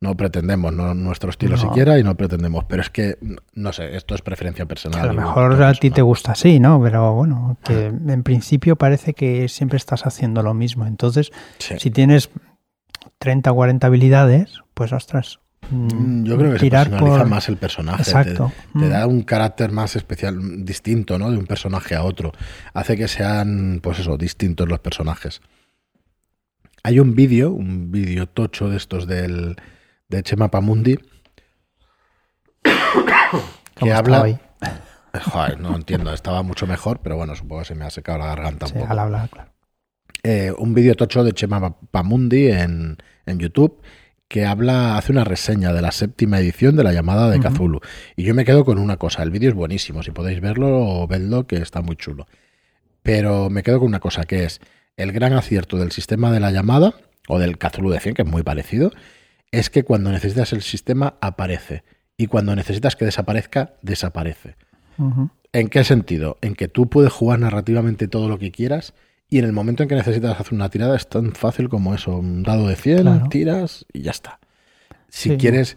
no 0.00 0.16
pretendemos, 0.16 0.72
no 0.72 0.94
nuestro 0.94 1.30
estilo 1.30 1.56
siquiera 1.56 1.98
y 1.98 2.02
no 2.02 2.16
pretendemos, 2.16 2.64
pero 2.64 2.82
es 2.82 2.90
que, 2.90 3.18
no 3.54 3.72
sé, 3.72 3.96
esto 3.96 4.14
es 4.14 4.22
preferencia 4.22 4.66
personal. 4.66 5.00
a 5.00 5.12
lo 5.12 5.20
mejor 5.20 5.62
a 5.62 5.72
ti 5.74 5.90
te 5.90 6.02
gusta 6.02 6.32
así, 6.32 6.60
¿no? 6.60 6.82
Pero 6.82 7.12
bueno, 7.14 7.56
que 7.64 7.86
en 7.86 8.22
principio 8.22 8.76
parece 8.76 9.14
que 9.14 9.48
siempre 9.48 9.76
estás 9.76 10.06
haciendo 10.06 10.42
lo 10.42 10.54
mismo. 10.54 10.86
Entonces, 10.86 11.30
si 11.58 11.90
tienes 11.90 12.30
30 13.18 13.52
o 13.52 13.54
40 13.54 13.86
habilidades, 13.86 14.63
pues 14.74 14.92
ostras. 14.92 15.40
Mm, 15.70 16.24
yo 16.24 16.36
creo 16.36 16.52
que 16.52 16.58
se 16.58 16.70
personaliza 16.70 17.24
más 17.24 17.48
el 17.48 17.56
personaje. 17.56 18.02
Exacto. 18.02 18.52
Te, 18.74 18.80
te, 18.80 18.88
da 18.88 19.06
mm. 19.06 19.10
un 19.10 19.22
carácter 19.22 19.72
más 19.72 19.96
especial, 19.96 20.64
distinto, 20.64 21.18
¿no? 21.18 21.30
De 21.30 21.38
un 21.38 21.46
personaje 21.46 21.94
a 21.94 22.02
otro. 22.02 22.32
Hace 22.74 22.96
que 22.96 23.08
sean, 23.08 23.80
pues 23.82 24.00
eso, 24.00 24.16
distintos 24.16 24.68
los 24.68 24.80
personajes. 24.80 25.40
Hay 26.82 27.00
un 27.00 27.14
vídeo, 27.14 27.50
un 27.50 27.90
vídeo 27.90 28.26
tocho 28.28 28.68
de 28.68 28.76
estos 28.76 29.06
del, 29.06 29.56
de 30.08 30.22
Chema 30.22 30.50
Pamundi, 30.50 30.98
que 33.76 33.92
habla... 33.92 34.38
Joder, 35.30 35.60
no 35.60 35.76
entiendo, 35.76 36.12
estaba 36.12 36.42
mucho 36.42 36.66
mejor, 36.66 36.98
pero 37.00 37.16
bueno, 37.16 37.36
supongo 37.36 37.62
que 37.62 37.68
se 37.68 37.74
me 37.76 37.84
ha 37.84 37.90
secado 37.90 38.18
la 38.18 38.26
garganta 38.26 38.66
un 38.66 38.72
poco. 38.72 38.86
Al 38.90 38.98
hablar, 38.98 39.30
claro. 39.30 39.50
Eh, 40.24 40.52
un 40.58 40.74
vídeo 40.74 40.94
tocho 40.96 41.22
de 41.22 41.32
Chema 41.32 41.76
Pamundi 41.90 42.48
en, 42.48 42.96
en, 43.26 43.38
YouTube 43.38 43.80
que 44.34 44.46
habla, 44.46 44.98
hace 44.98 45.12
una 45.12 45.22
reseña 45.22 45.72
de 45.72 45.80
la 45.80 45.92
séptima 45.92 46.40
edición 46.40 46.74
de 46.74 46.82
la 46.82 46.92
llamada 46.92 47.30
de 47.30 47.38
Cthulhu. 47.38 47.78
Y 48.16 48.24
yo 48.24 48.34
me 48.34 48.44
quedo 48.44 48.64
con 48.64 48.78
una 48.78 48.96
cosa, 48.96 49.22
el 49.22 49.30
vídeo 49.30 49.48
es 49.48 49.54
buenísimo, 49.54 50.02
si 50.02 50.10
podéis 50.10 50.40
verlo, 50.40 51.06
vedlo, 51.06 51.46
que 51.46 51.54
está 51.58 51.82
muy 51.82 51.94
chulo. 51.94 52.26
Pero 53.04 53.48
me 53.48 53.62
quedo 53.62 53.78
con 53.78 53.86
una 53.86 54.00
cosa, 54.00 54.24
que 54.24 54.42
es, 54.42 54.60
el 54.96 55.12
gran 55.12 55.34
acierto 55.34 55.76
del 55.76 55.92
sistema 55.92 56.32
de 56.32 56.40
la 56.40 56.50
llamada, 56.50 56.94
o 57.28 57.38
del 57.38 57.58
Cthulhu 57.58 57.90
de 57.90 58.00
100, 58.00 58.14
que 58.16 58.22
es 58.22 58.28
muy 58.28 58.42
parecido, 58.42 58.90
es 59.52 59.70
que 59.70 59.84
cuando 59.84 60.10
necesitas 60.10 60.52
el 60.52 60.62
sistema 60.62 61.14
aparece. 61.20 61.84
Y 62.16 62.26
cuando 62.26 62.56
necesitas 62.56 62.96
que 62.96 63.04
desaparezca, 63.04 63.74
desaparece. 63.82 64.56
¿En 65.52 65.68
qué 65.68 65.84
sentido? 65.84 66.38
En 66.40 66.56
que 66.56 66.66
tú 66.66 66.90
puedes 66.90 67.12
jugar 67.12 67.38
narrativamente 67.38 68.08
todo 68.08 68.28
lo 68.28 68.40
que 68.40 68.50
quieras 68.50 68.94
y 69.30 69.38
en 69.38 69.44
el 69.44 69.52
momento 69.52 69.82
en 69.82 69.88
que 69.88 69.94
necesitas 69.94 70.38
hacer 70.38 70.54
una 70.54 70.68
tirada 70.68 70.96
es 70.96 71.08
tan 71.08 71.32
fácil 71.32 71.68
como 71.68 71.94
eso. 71.94 72.16
Un 72.16 72.42
dado 72.42 72.68
de 72.68 72.76
100, 72.76 73.28
tiras 73.28 73.86
y 73.92 74.02
ya 74.02 74.10
está. 74.10 74.38
Si, 75.08 75.36
quieres, 75.36 75.76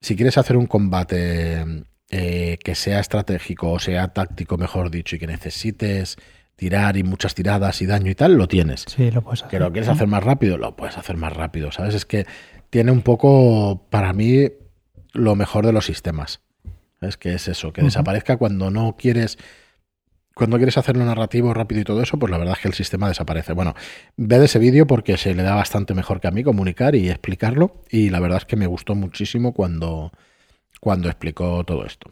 si 0.00 0.16
quieres 0.16 0.38
hacer 0.38 0.56
un 0.56 0.66
combate 0.66 1.84
eh, 2.10 2.58
que 2.62 2.74
sea 2.74 3.00
estratégico 3.00 3.72
o 3.72 3.78
sea 3.78 4.08
táctico, 4.08 4.56
mejor 4.56 4.90
dicho, 4.90 5.16
y 5.16 5.18
que 5.18 5.26
necesites 5.26 6.16
tirar 6.56 6.96
y 6.96 7.02
muchas 7.02 7.34
tiradas 7.34 7.82
y 7.82 7.86
daño 7.86 8.10
y 8.10 8.14
tal, 8.14 8.34
lo 8.34 8.46
tienes. 8.46 8.84
Sí, 8.86 9.10
lo 9.10 9.22
puedes 9.22 9.40
hacer. 9.40 9.50
Que 9.50 9.58
lo 9.58 9.72
quieres 9.72 9.88
hacer 9.88 10.06
más 10.06 10.22
rápido, 10.22 10.56
lo 10.56 10.76
puedes 10.76 10.96
hacer 10.96 11.16
más 11.16 11.32
rápido, 11.32 11.72
¿sabes? 11.72 11.94
Es 11.94 12.06
que 12.06 12.26
tiene 12.70 12.92
un 12.92 13.02
poco, 13.02 13.86
para 13.90 14.12
mí, 14.12 14.48
lo 15.12 15.34
mejor 15.34 15.66
de 15.66 15.72
los 15.72 15.86
sistemas. 15.86 16.40
Es 17.00 17.16
que 17.16 17.34
es 17.34 17.48
eso, 17.48 17.72
que 17.72 17.82
desaparezca 17.82 18.36
cuando 18.36 18.70
no 18.70 18.96
quieres... 18.96 19.38
Cuando 20.34 20.56
quieres 20.56 20.76
hacerlo 20.76 21.04
narrativo 21.04 21.54
rápido 21.54 21.80
y 21.80 21.84
todo 21.84 22.02
eso, 22.02 22.18
pues 22.18 22.30
la 22.30 22.38
verdad 22.38 22.54
es 22.56 22.62
que 22.62 22.68
el 22.68 22.74
sistema 22.74 23.08
desaparece. 23.08 23.52
Bueno, 23.52 23.74
ve 24.16 24.38
de 24.38 24.46
ese 24.46 24.58
vídeo 24.58 24.86
porque 24.86 25.16
se 25.16 25.34
le 25.34 25.44
da 25.44 25.54
bastante 25.54 25.94
mejor 25.94 26.20
que 26.20 26.26
a 26.26 26.32
mí 26.32 26.42
comunicar 26.42 26.96
y 26.96 27.08
explicarlo. 27.08 27.82
Y 27.88 28.10
la 28.10 28.18
verdad 28.18 28.38
es 28.38 28.44
que 28.44 28.56
me 28.56 28.66
gustó 28.66 28.96
muchísimo 28.96 29.52
cuando, 29.52 30.10
cuando 30.80 31.08
explicó 31.08 31.62
todo 31.64 31.86
esto. 31.86 32.10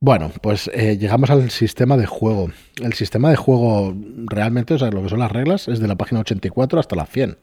Bueno, 0.00 0.30
pues 0.42 0.70
eh, 0.74 0.98
llegamos 0.98 1.30
al 1.30 1.50
sistema 1.50 1.96
de 1.96 2.06
juego. 2.06 2.50
El 2.82 2.92
sistema 2.92 3.30
de 3.30 3.36
juego 3.36 3.94
realmente, 4.26 4.74
o 4.74 4.78
sea, 4.78 4.90
lo 4.90 5.02
que 5.02 5.08
son 5.08 5.18
las 5.18 5.32
reglas, 5.32 5.68
es 5.68 5.80
de 5.80 5.88
la 5.88 5.96
página 5.96 6.20
84 6.20 6.78
hasta 6.78 6.96
la 6.96 7.06
100. 7.06 7.38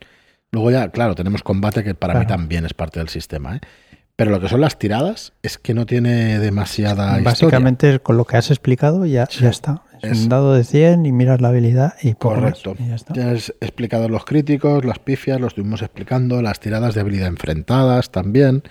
Luego 0.52 0.72
ya, 0.72 0.90
claro, 0.90 1.16
tenemos 1.16 1.44
combate 1.44 1.84
que 1.84 1.94
para 1.94 2.20
mí 2.20 2.26
también 2.26 2.66
es 2.66 2.74
parte 2.74 3.00
del 3.00 3.10
sistema. 3.10 3.58
¿eh? 3.58 3.62
Pero 4.16 4.32
lo 4.32 4.40
que 4.40 4.50
son 4.50 4.62
las 4.62 4.80
tiradas 4.80 5.34
es 5.44 5.60
que 5.60 5.76
no 5.76 5.86
tiene 5.86 6.40
demasiada 6.40 7.20
Básicamente 7.20 8.00
con 8.00 8.18
lo 8.18 8.26
que 8.26 8.38
has 8.38 8.50
explicado 8.50 9.06
ya, 9.06 9.28
ya 9.30 9.50
está. 9.50 9.84
Es, 10.02 10.24
un 10.24 10.30
dado 10.30 10.54
de 10.54 10.64
100 10.64 11.06
y 11.06 11.12
miras 11.12 11.42
la 11.42 11.50
habilidad 11.50 11.94
y 12.02 12.14
Correcto. 12.14 12.76
ya, 13.14 13.32
has 13.32 13.54
explicado 13.62 14.10
los 14.10 14.26
críticos, 14.26 14.86
las 14.86 15.00
pifias, 15.00 15.40
los 15.40 15.50
estuvimos 15.50 15.82
explicando, 15.82 16.42
las 16.42 16.60
tiradas 16.60 16.96
de 16.96 17.02
habilidad 17.02 17.28
enfrentadas 17.28 18.12
también, 18.12 18.64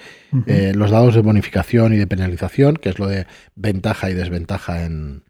eh, 0.47 0.73
los 0.75 0.91
dados 0.91 1.15
de 1.15 1.23
bonificación 1.23 1.93
y 1.93 1.97
de 1.97 2.07
penalización, 2.07 2.77
que 2.77 2.89
es 2.89 2.99
lo 2.99 3.07
de 3.07 3.27
ventaja 3.55 4.11
y 4.11 4.15
desventaja 4.15 4.85
en, 4.85 5.25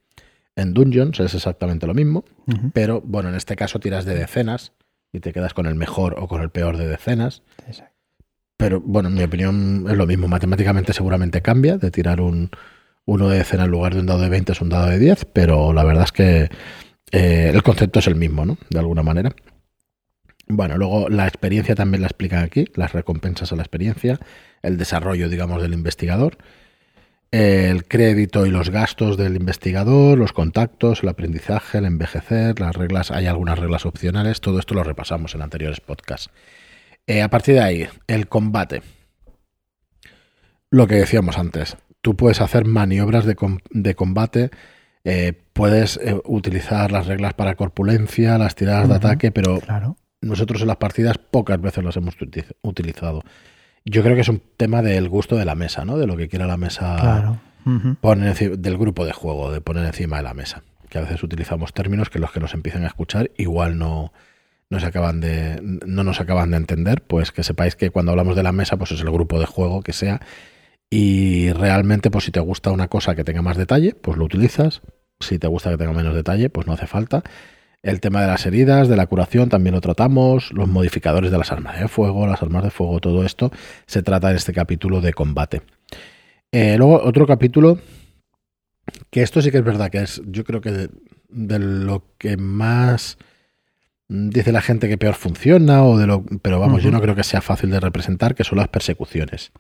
en 0.56 0.74
Dungeons, 0.74 1.20
es 1.20 1.34
exactamente 1.34 1.86
lo 1.86 1.94
mismo. 1.94 2.24
Pero 2.72 3.02
bueno, 3.04 3.28
en 3.28 3.34
este 3.34 3.56
caso 3.56 3.78
tiras 3.78 4.04
de 4.04 4.14
decenas 4.14 4.72
y 5.12 5.20
te 5.20 5.32
quedas 5.32 5.54
con 5.54 5.66
el 5.66 5.74
mejor 5.74 6.16
o 6.18 6.26
con 6.28 6.42
el 6.42 6.50
peor 6.50 6.76
de 6.76 6.86
decenas. 6.86 7.42
Pero 8.56 8.80
bueno, 8.80 9.08
en 9.08 9.14
mi 9.14 9.22
opinión 9.22 9.86
es 9.88 9.96
lo 9.96 10.06
mismo. 10.06 10.28
Matemáticamente 10.28 10.92
seguramente 10.92 11.42
cambia 11.42 11.76
de 11.76 11.90
tirar 11.90 12.20
un 12.20 12.50
uno 13.06 13.28
de 13.28 13.38
decena 13.38 13.64
en 13.64 13.70
lugar 13.70 13.94
de 13.94 14.00
un 14.00 14.06
dado 14.06 14.20
de 14.20 14.28
20 14.28 14.52
es 14.52 14.60
un 14.60 14.68
dado 14.68 14.88
de 14.88 14.98
10, 14.98 15.26
pero 15.32 15.72
la 15.72 15.84
verdad 15.84 16.04
es 16.04 16.12
que 16.12 16.50
eh, 17.12 17.50
el 17.54 17.62
concepto 17.62 18.00
es 18.00 18.06
el 18.08 18.16
mismo, 18.16 18.44
¿no? 18.44 18.58
De 18.68 18.78
alguna 18.78 19.02
manera. 19.02 19.34
Bueno, 20.48 20.76
luego 20.76 21.08
la 21.08 21.26
experiencia 21.26 21.74
también 21.74 22.02
la 22.02 22.08
explican 22.08 22.44
aquí, 22.44 22.66
las 22.74 22.92
recompensas 22.92 23.52
a 23.52 23.56
la 23.56 23.62
experiencia, 23.62 24.18
el 24.62 24.76
desarrollo, 24.76 25.28
digamos, 25.28 25.62
del 25.62 25.72
investigador, 25.72 26.38
el 27.32 27.86
crédito 27.86 28.46
y 28.46 28.50
los 28.50 28.70
gastos 28.70 29.16
del 29.16 29.36
investigador, 29.36 30.18
los 30.18 30.32
contactos, 30.32 31.02
el 31.02 31.08
aprendizaje, 31.08 31.78
el 31.78 31.84
envejecer, 31.84 32.60
las 32.60 32.76
reglas, 32.76 33.10
hay 33.10 33.26
algunas 33.26 33.58
reglas 33.58 33.86
opcionales, 33.86 34.40
todo 34.40 34.58
esto 34.58 34.74
lo 34.74 34.84
repasamos 34.84 35.34
en 35.34 35.42
anteriores 35.42 35.80
podcasts. 35.80 36.30
Eh, 37.06 37.22
a 37.22 37.30
partir 37.30 37.54
de 37.54 37.60
ahí, 37.60 37.88
el 38.06 38.28
combate. 38.28 38.82
Lo 40.70 40.86
que 40.86 40.96
decíamos 40.96 41.38
antes, 41.38 41.76
tú 42.06 42.14
puedes 42.14 42.40
hacer 42.40 42.66
maniobras 42.66 43.24
de, 43.24 43.34
combate, 43.96 44.50
eh, 45.02 45.32
puedes 45.52 45.96
eh, 45.96 46.14
utilizar 46.24 46.92
las 46.92 47.08
reglas 47.08 47.34
para 47.34 47.56
corpulencia, 47.56 48.38
las 48.38 48.54
tiradas 48.54 48.88
de 48.88 48.94
ataque, 48.94 49.32
pero 49.32 49.58
nosotros 50.20 50.62
en 50.62 50.68
las 50.68 50.76
partidas 50.76 51.18
pocas 51.18 51.60
veces 51.60 51.82
las 51.82 51.96
hemos 51.96 52.14
utilizado. 52.62 53.24
Yo 53.84 54.04
creo 54.04 54.14
que 54.14 54.20
es 54.20 54.28
un 54.28 54.40
tema 54.56 54.82
del 54.82 55.08
gusto 55.08 55.34
de 55.34 55.44
la 55.44 55.56
mesa, 55.56 55.84
¿no? 55.84 55.98
De 55.98 56.06
lo 56.06 56.16
que 56.16 56.28
quiera 56.28 56.46
la 56.46 56.56
mesa 56.56 57.40
poner 58.00 58.56
del 58.56 58.78
grupo 58.78 59.04
de 59.04 59.12
juego, 59.12 59.50
de 59.50 59.60
poner 59.60 59.84
encima 59.84 60.18
de 60.18 60.22
la 60.22 60.34
mesa. 60.34 60.62
Que 60.88 60.98
a 60.98 61.00
veces 61.00 61.24
utilizamos 61.24 61.72
términos 61.72 62.08
que 62.08 62.20
los 62.20 62.30
que 62.30 62.38
nos 62.38 62.54
empiezan 62.54 62.84
a 62.84 62.86
escuchar 62.86 63.32
igual 63.36 63.78
no, 63.78 64.12
no, 64.70 64.78
se 64.78 64.86
acaban 64.86 65.20
de, 65.20 65.58
no 65.60 66.04
nos 66.04 66.20
acaban 66.20 66.52
de 66.52 66.58
entender, 66.58 67.02
pues 67.02 67.32
que 67.32 67.42
sepáis 67.42 67.74
que 67.74 67.90
cuando 67.90 68.12
hablamos 68.12 68.36
de 68.36 68.44
la 68.44 68.52
mesa, 68.52 68.76
pues 68.76 68.92
es 68.92 69.00
el 69.00 69.10
grupo 69.10 69.40
de 69.40 69.46
juego 69.46 69.82
que 69.82 69.92
sea. 69.92 70.20
Y 70.90 71.52
realmente, 71.52 72.10
pues 72.10 72.24
si 72.24 72.30
te 72.30 72.40
gusta 72.40 72.70
una 72.70 72.88
cosa 72.88 73.14
que 73.14 73.24
tenga 73.24 73.42
más 73.42 73.56
detalle, 73.56 73.94
pues 73.94 74.16
lo 74.16 74.24
utilizas. 74.24 74.82
Si 75.20 75.38
te 75.38 75.46
gusta 75.46 75.70
que 75.70 75.78
tenga 75.78 75.92
menos 75.92 76.14
detalle, 76.14 76.50
pues 76.50 76.66
no 76.66 76.74
hace 76.74 76.86
falta. 76.86 77.22
El 77.82 78.00
tema 78.00 78.20
de 78.20 78.28
las 78.28 78.46
heridas, 78.46 78.88
de 78.88 78.96
la 78.96 79.06
curación, 79.06 79.48
también 79.48 79.74
lo 79.74 79.80
tratamos. 79.80 80.52
Los 80.52 80.68
modificadores 80.68 81.30
de 81.30 81.38
las 81.38 81.52
armas 81.52 81.78
de 81.80 81.88
fuego, 81.88 82.26
las 82.26 82.42
armas 82.42 82.64
de 82.64 82.70
fuego, 82.70 83.00
todo 83.00 83.24
esto 83.24 83.50
se 83.86 84.02
trata 84.02 84.30
en 84.30 84.36
este 84.36 84.52
capítulo 84.52 85.00
de 85.00 85.12
combate. 85.12 85.62
Eh, 86.52 86.76
luego, 86.78 87.02
otro 87.02 87.26
capítulo, 87.26 87.78
que 89.10 89.22
esto 89.22 89.42
sí 89.42 89.50
que 89.50 89.58
es 89.58 89.64
verdad, 89.64 89.90
que 89.90 90.02
es, 90.02 90.22
yo 90.26 90.44
creo 90.44 90.60
que 90.60 90.72
de, 90.72 90.90
de 91.28 91.58
lo 91.58 92.04
que 92.18 92.36
más 92.36 93.18
dice 94.08 94.52
la 94.52 94.62
gente 94.62 94.88
que 94.88 94.98
peor 94.98 95.14
funciona, 95.14 95.84
o 95.84 95.98
de 95.98 96.06
lo, 96.06 96.24
pero 96.42 96.60
vamos, 96.60 96.82
yo 96.82 96.90
no 96.90 97.00
creo 97.00 97.14
que 97.14 97.24
sea 97.24 97.40
fácil 97.40 97.70
de 97.70 97.80
representar, 97.80 98.34
que 98.34 98.44
son 98.44 98.58
las 98.58 98.68
persecuciones. 98.68 99.52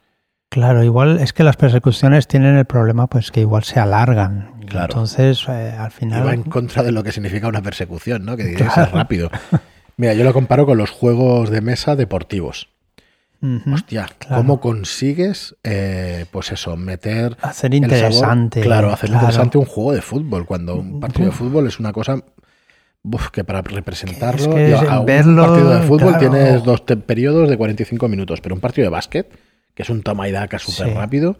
Claro, 0.48 0.84
igual 0.84 1.20
es 1.20 1.32
que 1.32 1.42
las 1.44 1.56
persecuciones 1.56 2.28
tienen 2.28 2.56
el 2.56 2.64
problema, 2.64 3.08
pues 3.08 3.30
que 3.30 3.40
igual 3.40 3.64
se 3.64 3.80
alargan. 3.80 4.52
Claro. 4.66 4.86
Entonces, 4.92 5.44
eh, 5.48 5.74
al 5.78 5.90
final. 5.90 6.22
Y 6.22 6.26
va 6.26 6.34
en 6.34 6.42
contra 6.44 6.82
de 6.82 6.92
lo 6.92 7.02
que 7.02 7.12
significa 7.12 7.48
una 7.48 7.62
persecución, 7.62 8.24
¿no? 8.24 8.36
Que 8.36 8.44
diría 8.44 8.68
claro. 8.68 8.92
rápido. 8.92 9.30
Mira, 9.96 10.14
yo 10.14 10.24
lo 10.24 10.32
comparo 10.32 10.66
con 10.66 10.78
los 10.78 10.90
juegos 10.90 11.50
de 11.50 11.60
mesa 11.60 11.96
deportivos. 11.96 12.68
Uh 13.42 13.46
-huh, 13.46 13.74
Hostia, 13.74 14.08
claro. 14.18 14.36
¿cómo 14.36 14.60
consigues, 14.60 15.56
eh, 15.62 16.24
pues 16.30 16.52
eso, 16.52 16.76
meter. 16.76 17.36
Hacer 17.42 17.74
interesante. 17.74 18.60
Sabor, 18.60 18.66
claro, 18.66 18.92
hacer 18.92 19.10
interesante 19.10 19.58
un 19.58 19.66
juego 19.66 19.92
de 19.92 20.00
fútbol, 20.00 20.46
cuando 20.46 20.76
un 20.76 21.00
partido 21.00 21.26
de 21.26 21.32
fútbol 21.32 21.66
es 21.66 21.78
una 21.78 21.92
cosa 21.92 22.22
Uf, 23.12 23.30
que 23.30 23.44
para 23.44 23.62
representarlo, 23.62 24.54
que 24.54 24.72
es 24.72 24.80
que 24.80 24.88
a 24.88 25.00
un 25.00 25.06
verlo, 25.06 25.42
partido 25.46 25.70
de 25.70 25.80
fútbol 25.82 26.16
claro. 26.16 26.18
tienes 26.18 26.64
dos 26.64 26.80
periodos 26.80 27.48
de 27.48 27.56
45 27.56 28.08
minutos, 28.08 28.40
pero 28.40 28.54
un 28.54 28.60
partido 28.60 28.86
de 28.86 28.90
básquet, 28.90 29.30
que 29.76 29.82
es 29.84 29.90
un 29.90 30.02
toma 30.02 30.28
y 30.28 30.32
daca 30.32 30.58
súper 30.58 30.88
Sí. 30.88 30.94
rápido, 30.94 31.36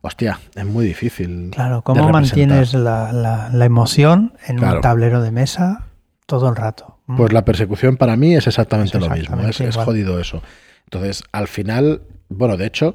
hostia, 0.00 0.38
es 0.54 0.64
muy 0.64 0.86
difícil. 0.86 1.50
Claro, 1.52 1.82
¿cómo 1.82 2.08
mantienes 2.08 2.72
la, 2.72 3.12
la- 3.12 3.50
la 3.52 3.64
emoción 3.66 4.32
en 4.46 4.56
Claro. 4.56 4.76
un 4.76 4.80
tablero 4.80 5.20
de 5.20 5.30
mesa 5.32 5.86
todo 6.24 6.48
el 6.48 6.56
rato? 6.56 6.96
Mm. 7.06 7.16
Pues 7.18 7.32
la 7.34 7.44
persecución 7.44 7.96
para 7.98 8.16
mí 8.16 8.34
es 8.34 8.46
exactamente 8.46 8.96
Es 8.96 9.04
lo 9.04 9.10
mismo, 9.10 9.38
es, 9.42 9.76
jodido 9.76 10.18
eso. 10.20 10.42
Entonces, 10.84 11.22
al 11.32 11.48
final, 11.48 12.02
bueno, 12.30 12.56
de 12.56 12.66
hecho, 12.66 12.94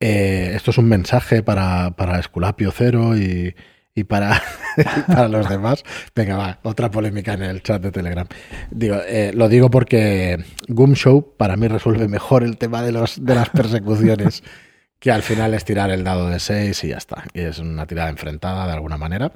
eh, 0.00 0.52
esto 0.54 0.72
es 0.72 0.78
un 0.78 0.88
mensaje 0.88 1.42
para, 1.44 1.92
para 1.92 2.18
Esculapio 2.18 2.72
Cero 2.76 3.16
y, 3.16 3.54
y 3.94 4.04
para, 4.04 4.40
para 5.06 5.28
los 5.28 5.48
demás. 5.48 5.84
Venga, 6.14 6.36
va, 6.36 6.58
otra 6.62 6.90
polémica 6.90 7.34
en 7.34 7.42
el 7.42 7.62
chat 7.62 7.82
de 7.82 7.90
Telegram. 7.92 8.26
Digo, 8.70 8.96
eh, 9.06 9.32
lo 9.34 9.48
digo 9.48 9.70
porque 9.70 10.42
Goom 10.68 10.94
Show 10.94 11.34
para 11.36 11.56
mí 11.56 11.68
resuelve 11.68 12.08
mejor 12.08 12.42
el 12.42 12.56
tema 12.56 12.82
de, 12.82 12.92
los, 12.92 13.24
de 13.24 13.34
las 13.34 13.50
persecuciones 13.50 14.42
que 14.98 15.10
al 15.10 15.22
final 15.22 15.52
es 15.54 15.64
tirar 15.64 15.90
el 15.90 16.04
dado 16.04 16.28
de 16.28 16.40
6 16.40 16.84
y 16.84 16.88
ya 16.88 16.96
está. 16.96 17.24
Y 17.34 17.40
es 17.40 17.58
una 17.58 17.86
tirada 17.86 18.08
enfrentada 18.08 18.66
de 18.66 18.72
alguna 18.72 18.96
manera. 18.96 19.32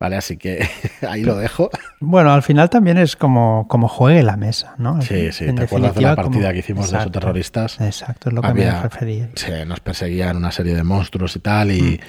Vale, 0.00 0.16
así 0.16 0.36
que 0.36 0.66
ahí 1.08 1.22
lo 1.22 1.36
dejo. 1.36 1.70
Bueno, 2.00 2.32
al 2.32 2.42
final 2.42 2.70
también 2.70 2.98
es 2.98 3.14
como, 3.14 3.66
como 3.68 3.86
juegue 3.88 4.22
la 4.24 4.36
mesa, 4.36 4.74
¿no? 4.78 5.00
Sí, 5.02 5.30
sí, 5.32 5.44
En 5.44 5.54
¿te 5.56 5.64
acuerdas 5.64 5.94
de 5.94 6.00
la 6.00 6.16
partida 6.16 6.40
como- 6.40 6.52
que 6.52 6.58
hicimos 6.58 6.90
de 6.90 6.96
Exacto, 6.96 7.10
esos 7.18 7.20
terroristas? 7.20 7.80
Exacto, 7.80 8.28
es 8.30 8.34
lo 8.34 8.40
que 8.42 8.48
Había- 8.48 8.72
me 8.72 8.82
refería. 8.82 9.28
Se 9.34 9.64
nos 9.64 9.78
perseguían 9.80 10.36
una 10.38 10.50
serie 10.50 10.74
de 10.74 10.82
monstruos 10.82 11.36
y 11.36 11.40
tal, 11.40 11.70
y, 11.70 12.00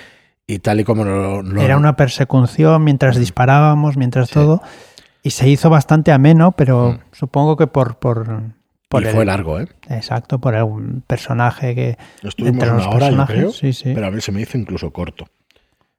y 0.48 0.60
tal 0.60 0.80
y 0.80 0.84
como 0.84 1.04
lo, 1.06 1.42
lo-. 1.42 1.62
Era 1.62 1.78
una 1.78 1.96
persecución 1.96 2.84
mientras 2.84 3.18
disparábamos, 3.18 3.98
mientras 3.98 4.28
Sí. 4.30 4.34
todo, 4.36 4.62
y 5.24 5.30
se 5.32 5.48
hizo 5.50 5.70
bastante 5.70 6.12
ameno, 6.12 6.52
pero 6.54 6.94
Mm. 6.94 7.00
supongo 7.16 7.58
que 7.58 7.68
por... 7.68 7.98
por 7.98 8.42
por 8.90 9.02
y 9.02 9.08
el- 9.08 9.14
fue 9.16 9.26
largo, 9.26 9.60
¿eh? 9.60 9.68
Exacto, 9.90 10.38
por 10.40 10.54
el 10.54 11.02
personaje 11.08 11.74
que... 11.74 11.98
Estuvimos 12.22 12.54
entre 12.64 12.68
los 12.70 12.86
una 12.86 12.96
hora, 12.96 13.10
yo 13.10 13.18
personajes, 13.18 13.36
creo, 13.36 13.52
sí, 13.52 13.74
sí. 13.74 13.92
pero 13.96 14.06
a 14.08 14.12
mí 14.12 14.22
se 14.22 14.32
me 14.32 14.42
hizo 14.42 14.56
incluso 14.58 14.92
corto. 14.92 15.26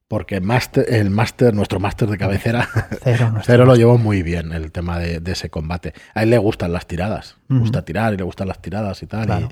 Porque 0.07 0.41
máster- 0.41 0.85
el 0.89 1.11
máster, 1.11 1.55
nuestro 1.55 1.81
máster 1.81 2.09
de 2.09 2.19
cabecera, 2.19 2.69
Cero, 3.03 3.35
Cero 3.43 3.65
lo 3.65 3.75
llevó 3.75 3.99
muy 3.99 4.23
bien 4.23 4.53
el 4.53 4.71
tema 4.71 4.99
de, 5.01 5.19
de 5.19 5.33
ese 5.33 5.51
combate. 5.51 5.93
A 6.15 6.23
él 6.23 6.31
le 6.31 6.39
gustan 6.39 6.73
las 6.73 6.87
tiradas, 6.87 7.37
le 7.49 7.59
gusta 7.59 7.85
tirar 7.85 8.15
y 8.15 8.19
le 8.19 8.23
gustan 8.23 8.47
las 8.47 8.61
tiradas 8.63 9.03
y 9.03 9.07
tal. 9.07 9.27
Claro. 9.27 9.49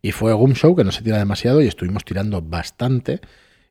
Y, 0.00 0.08
y 0.08 0.12
fue 0.12 0.32
Goom 0.32 0.54
Show 0.54 0.74
que 0.74 0.84
no 0.84 0.92
se 0.92 1.02
tira 1.02 1.18
demasiado 1.18 1.60
y 1.60 1.66
estuvimos 1.66 2.02
tirando 2.04 2.40
bastante. 2.40 3.20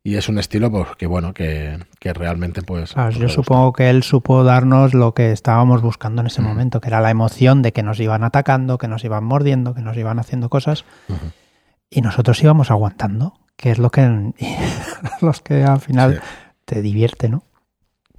Y 0.05 0.17
es 0.17 0.29
un 0.29 0.37
estilo 0.37 0.69
pues, 0.69 0.87
que 0.99 1.07
bueno, 1.07 1.33
que, 1.33 1.79
que 1.99 2.13
realmente 2.13 2.61
pues... 2.61 2.93
Claro, 2.93 3.09
pues, 3.09 3.19
yo 3.19 3.27
supongo 3.27 3.73
que 3.73 3.89
él 3.89 4.03
supo 4.03 4.43
darnos 4.43 4.93
lo 4.93 5.15
que 5.15 5.31
estábamos 5.31 5.81
buscando 5.81 6.21
en 6.21 6.27
ese 6.27 6.43
momento, 6.43 6.79
que 6.79 6.89
era 6.89 7.01
la 7.01 7.09
emoción 7.09 7.63
de 7.63 7.73
que 7.73 7.81
nos 7.81 7.99
iban 7.99 8.23
atacando, 8.23 8.77
que 8.77 8.87
nos 8.87 9.03
iban 9.03 9.23
mordiendo, 9.23 9.73
que 9.73 9.81
nos 9.81 9.97
iban 9.97 10.19
haciendo 10.19 10.47
cosas 10.49 10.85
y 11.89 12.01
nosotros 12.01 12.41
íbamos 12.43 12.69
aguantando, 12.69 13.33
que 13.57 13.71
es 13.71 13.79
lo 13.79 13.89
que 13.89 14.31
los 15.21 15.41
que 15.41 15.63
al 15.63 15.79
final 15.79 16.13
Sí. 16.13 16.19
te 16.65 16.81
divierte, 16.83 17.27
¿no? 17.27 17.43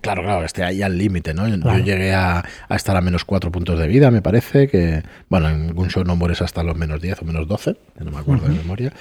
Claro, 0.01 0.23
claro, 0.23 0.45
esté 0.45 0.65
ahí 0.65 0.83
al 0.83 0.99
límite, 0.99 1.35
¿no? 1.35 1.47
Yo- 1.49 1.59
Claro. 1.61 1.79
Yo 1.79 1.85
llegué 1.85 2.15
a, 2.15 2.45
a 2.69 2.75
estar 2.77 2.97
a 2.97 3.01
menos 3.01 3.25
cuatro 3.25 3.51
puntos 3.53 3.79
de 3.79 3.87
vida, 3.87 4.11
me 4.11 4.23
parece, 4.23 4.69
que, 4.69 5.03
bueno, 5.29 5.49
en 5.49 5.69
algún 5.69 5.89
show 5.89 6.03
no 6.05 6.17
mueres 6.17 6.43
hasta 6.43 6.63
los 6.65 6.77
menos 6.77 7.01
10 7.01 7.23
o 7.23 7.25
menos 7.25 7.47
12, 7.49 7.77
que 7.97 8.05
no 8.05 8.11
me 8.11 8.19
acuerdo 8.19 8.45
de 8.47 8.51
Ujú. 8.55 8.63
memoria. 8.63 8.93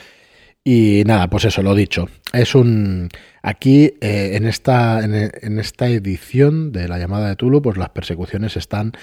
Y 0.67 1.03
nada, 1.05 1.29
pues 1.29 1.45
eso, 1.45 1.61
lo 1.61 1.75
dicho. 1.75 2.09
Es 2.33 2.55
un. 2.55 3.09
Aquí, 3.43 3.93
eh, 4.01 4.31
en, 4.33 4.47
esta, 4.47 5.05
en, 5.05 5.13
en 5.13 5.59
esta 5.59 5.87
edición 5.87 6.71
de 6.71 6.87
la 6.87 6.97
llamada 6.97 7.29
de 7.29 7.35
Tulu, 7.35 7.61
pues 7.61 7.77
las 7.77 7.89
persecuciones 7.89 8.57
están 8.57 8.93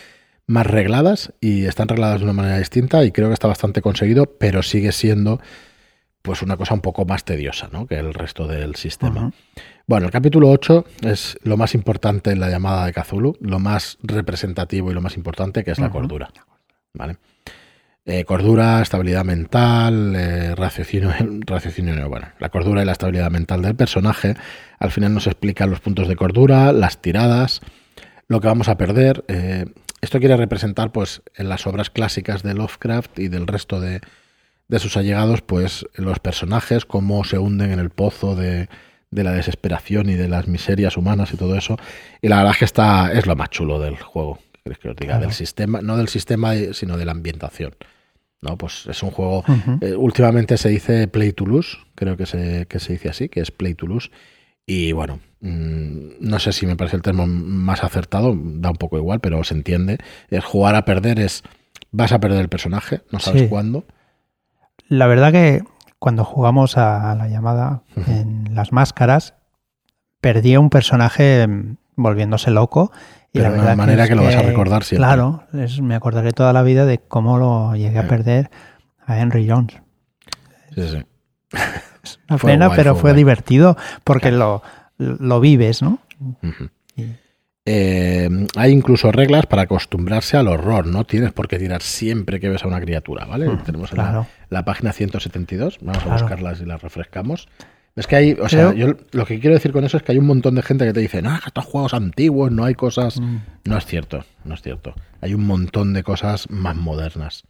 más 0.49 0.67
regladas 0.67 1.33
y 1.41 1.67
están 1.67 1.87
regladas 1.87 2.19
de 2.19 2.25
una 2.25 2.33
manera 2.33 2.59
distinta 2.59 3.05
y 3.05 3.13
creo 3.13 3.29
que 3.29 3.35
está 3.35 3.47
bastante 3.47 3.81
conseguido, 3.81 4.27
pero 4.27 4.65
sigue 4.65 4.91
siendo 4.91 5.41
pues 6.23 6.43
una 6.43 6.57
cosa 6.57 6.75
un 6.75 6.81
poco 6.81 7.05
más 7.05 7.25
tediosa, 7.25 7.69
¿no? 7.73 7.87
Que 7.87 7.97
el 7.97 8.13
resto 8.13 8.49
del 8.49 8.75
sistema. 8.75 9.33
Bueno, 9.87 10.07
el 10.07 10.13
capítulo 10.13 10.51
8 10.51 10.85
es 11.03 11.39
lo 11.43 11.57
más 11.57 11.75
importante 11.75 12.31
en 12.31 12.41
la 12.41 12.49
llamada 12.49 12.87
de 12.87 12.93
Cthulhu, 12.93 13.37
lo 13.41 13.61
más 13.61 13.99
representativo 14.03 14.91
y 14.91 14.95
lo 14.95 15.01
más 15.01 15.17
importante, 15.17 15.63
que 15.63 15.71
es 15.73 15.79
la 15.79 15.91
cordura. 15.91 16.33
¿Vale? 16.95 17.19
Eh, 18.05 18.25
cordura, 18.25 18.83
estabilidad 18.83 19.25
mental, 19.25 20.15
eh, 20.17 20.55
raciocinio, 20.57 21.13
raciocinio, 21.47 22.09
bueno, 22.09 22.29
la 22.41 22.49
cordura 22.49 22.83
y 22.83 22.85
la 22.85 22.93
estabilidad 22.93 23.31
mental 23.31 23.63
del 23.63 23.77
personaje. 23.77 24.35
Al 24.81 24.91
final 24.91 25.15
nos 25.15 25.29
explican 25.29 25.71
los 25.71 25.81
puntos 25.81 26.09
de 26.09 26.17
cordura, 26.17 26.73
las 26.73 27.01
tiradas, 27.01 27.61
lo 28.27 28.41
que 28.41 28.49
vamos 28.49 28.69
a 28.69 28.77
perder. 28.77 29.25
eh, 29.29 29.67
esto 30.01 30.19
quiere 30.19 30.37
representar, 30.37 30.91
pues, 30.91 31.23
en 31.37 31.49
las 31.49 31.65
obras 31.69 31.91
clásicas 31.91 32.43
de 32.43 32.55
Lovecraft 32.55 33.21
y 33.21 33.29
del 33.29 33.47
resto 33.47 33.81
de, 33.81 34.01
de 34.67 34.79
sus 34.81 34.97
allegados, 34.97 35.43
pues, 35.43 35.87
los 35.95 36.19
personajes, 36.19 36.85
cómo 36.85 37.23
se 37.23 37.39
hunden 37.39 37.71
en 37.71 37.79
el 37.79 37.91
pozo 37.91 38.35
de, 38.35 38.69
de 39.13 39.23
la 39.23 39.31
desesperación 39.31 40.11
y 40.11 40.15
de 40.15 40.27
las 40.29 40.49
miserias 40.49 40.97
humanas 40.97 41.33
y 41.33 41.37
todo 41.37 41.55
eso. 41.57 41.77
Y 42.21 42.27
la 42.27 42.39
verdad 42.39 42.53
es 42.55 42.59
que 42.59 42.65
está, 42.65 43.13
es 43.13 43.27
lo 43.27 43.37
más 43.37 43.51
chulo 43.51 43.79
del 43.79 43.97
juego. 43.97 44.41
¿Qué 44.65 44.71
queréis 44.71 44.79
que 44.79 44.89
os 44.91 44.97
diga? 44.97 45.13
Claro. 45.15 45.27
Del 45.27 45.33
sistema, 45.35 45.81
no 45.83 45.97
del 45.97 46.09
sistema, 46.09 46.53
sino 46.73 46.97
de 46.97 47.05
la 47.05 47.13
ambientación. 47.13 47.75
¿no? 48.41 48.57
Pues 48.59 48.87
es 48.89 49.03
un 49.03 49.11
juego. 49.11 49.45
Eh, 49.81 49.95
últimamente 49.95 50.57
se 50.57 50.69
dice 50.69 51.07
Play 51.09 51.33
to 51.33 51.47
Lose, 51.47 51.79
creo 51.95 52.17
que 52.17 52.27
se, 52.27 52.67
que 52.67 52.81
se 52.81 52.93
dice 52.95 53.09
así, 53.09 53.29
que 53.29 53.41
es 53.41 53.51
Play 53.51 53.75
to 53.75 53.87
Lose. 53.87 54.11
Y 54.67 54.93
bueno, 54.93 55.21
mm, 55.41 56.15
no 56.21 56.39
sé 56.39 56.53
si 56.53 56.67
me 56.67 56.77
parece 56.77 56.97
el 56.97 57.03
término 57.03 57.27
más 57.27 57.85
acertado, 57.85 58.35
da 58.37 58.71
un 58.71 58.77
poco 58.77 58.97
igual, 58.99 59.21
pero 59.21 59.43
se 59.45 59.55
entiende. 59.55 59.99
Es 60.29 60.45
jugar 60.45 60.75
a 60.75 60.85
perder 60.85 61.19
es. 61.21 61.43
Vas 61.93 62.13
a 62.13 62.21
perder 62.21 62.41
el 62.41 62.49
personaje, 62.49 63.03
no 63.11 63.19
sabes 63.21 63.43
Sí. 63.43 63.49
cuándo. 63.49 63.85
La 64.89 65.07
verdad 65.07 65.31
que 65.33 65.63
cuando 65.99 66.25
jugamos 66.25 66.77
a 66.79 67.15
la 67.15 67.29
llamada 67.29 67.83
en 68.09 68.55
las 68.55 68.73
máscaras, 68.73 69.35
perdí 70.21 70.55
a 70.55 70.61
un 70.61 70.71
personaje 70.71 71.47
mm, 71.47 71.77
volviéndose 71.97 72.51
loco. 72.51 72.91
Y 73.35 73.39
Pero 73.39 73.51
la 73.51 73.55
de 73.57 73.61
una 73.63 73.77
manera 73.77 74.03
es 74.05 74.09
que 74.11 74.15
lo 74.15 74.25
vas 74.25 74.35
a 74.37 74.43
recordar 74.43 74.85
siempre. 74.85 75.07
Claro, 75.07 75.45
es- 75.55 75.81
me 75.81 75.95
acordaré 75.95 76.33
toda 76.33 76.53
la 76.53 76.63
vida 76.63 76.85
de 76.85 76.99
cómo 76.99 77.39
lo 77.39 77.75
llegué 77.75 77.99
a 77.99 78.07
perder 78.09 78.51
a 79.07 79.19
Henry 79.19 79.49
Jones. 79.49 79.75
Sí, 80.75 80.83
sí. 80.89 81.03
Es 82.03 82.19
una 82.29 82.39
Fue 82.39 82.51
pena, 82.53 82.67
guay, 82.67 82.77
pero 82.77 82.95
fue 82.95 83.15
divertido 83.15 83.77
porque 84.05 84.31
lo, 84.33 84.63
lo 84.99 85.41
vives, 85.41 85.81
¿no? 85.83 85.99
Eh, 87.65 88.29
hay 88.57 88.73
incluso 88.73 89.13
reglas 89.13 89.47
para 89.47 89.63
acostumbrarse 89.63 90.37
al 90.37 90.49
horror. 90.49 90.87
No 90.87 91.05
tienes 91.05 91.33
por 91.33 91.47
qué 91.47 91.59
tirar 91.59 91.81
siempre 91.83 92.41
que 92.41 92.49
ves 92.49 92.65
a 92.65 92.69
una 92.69 92.81
criatura, 92.81 93.25
¿vale? 93.25 93.49
Mm, 93.49 93.59
Tenemos 93.63 93.93
en 93.93 93.99
la- 93.99 94.27
la, 94.51 94.65
página 94.65 94.93
172. 94.93 95.79
Vamos 95.81 96.05
a 96.05 96.13
buscarlas 96.15 96.61
y 96.61 96.65
las 96.67 96.83
refrescamos. 96.83 97.49
Es 97.95 98.07
que 98.07 98.17
hay, 98.17 98.33
o 98.33 98.49
sea, 98.49 98.71
Creo- 98.71 98.89
yo 98.89 98.97
lo 99.13 99.27
que 99.27 99.39
quiero 99.39 99.55
decir 99.55 99.71
con 99.73 99.85
eso 99.85 99.97
es 99.99 100.03
que 100.03 100.13
hay 100.13 100.19
un 100.19 100.27
montón 100.27 100.55
de 100.55 100.63
gente 100.63 100.87
que 100.87 100.93
te 100.95 101.01
dice, 101.01 101.21
no, 101.21 101.37
estos 101.47 101.65
juegos 101.67 101.93
antiguos, 101.93 102.51
no 102.51 102.65
hay 102.65 102.75
cosas. 102.75 103.21
Mm. 103.21 103.37
No 103.67 103.77
es 103.77 103.85
cierto, 103.85 104.25
no 104.45 104.55
es 104.55 104.63
cierto. 104.63 104.95
Hay 105.21 105.35
un 105.35 105.47
montón 105.47 105.93
de 105.93 106.03
cosas 106.03 106.49
más 106.51 106.75
modernas. 106.75 107.45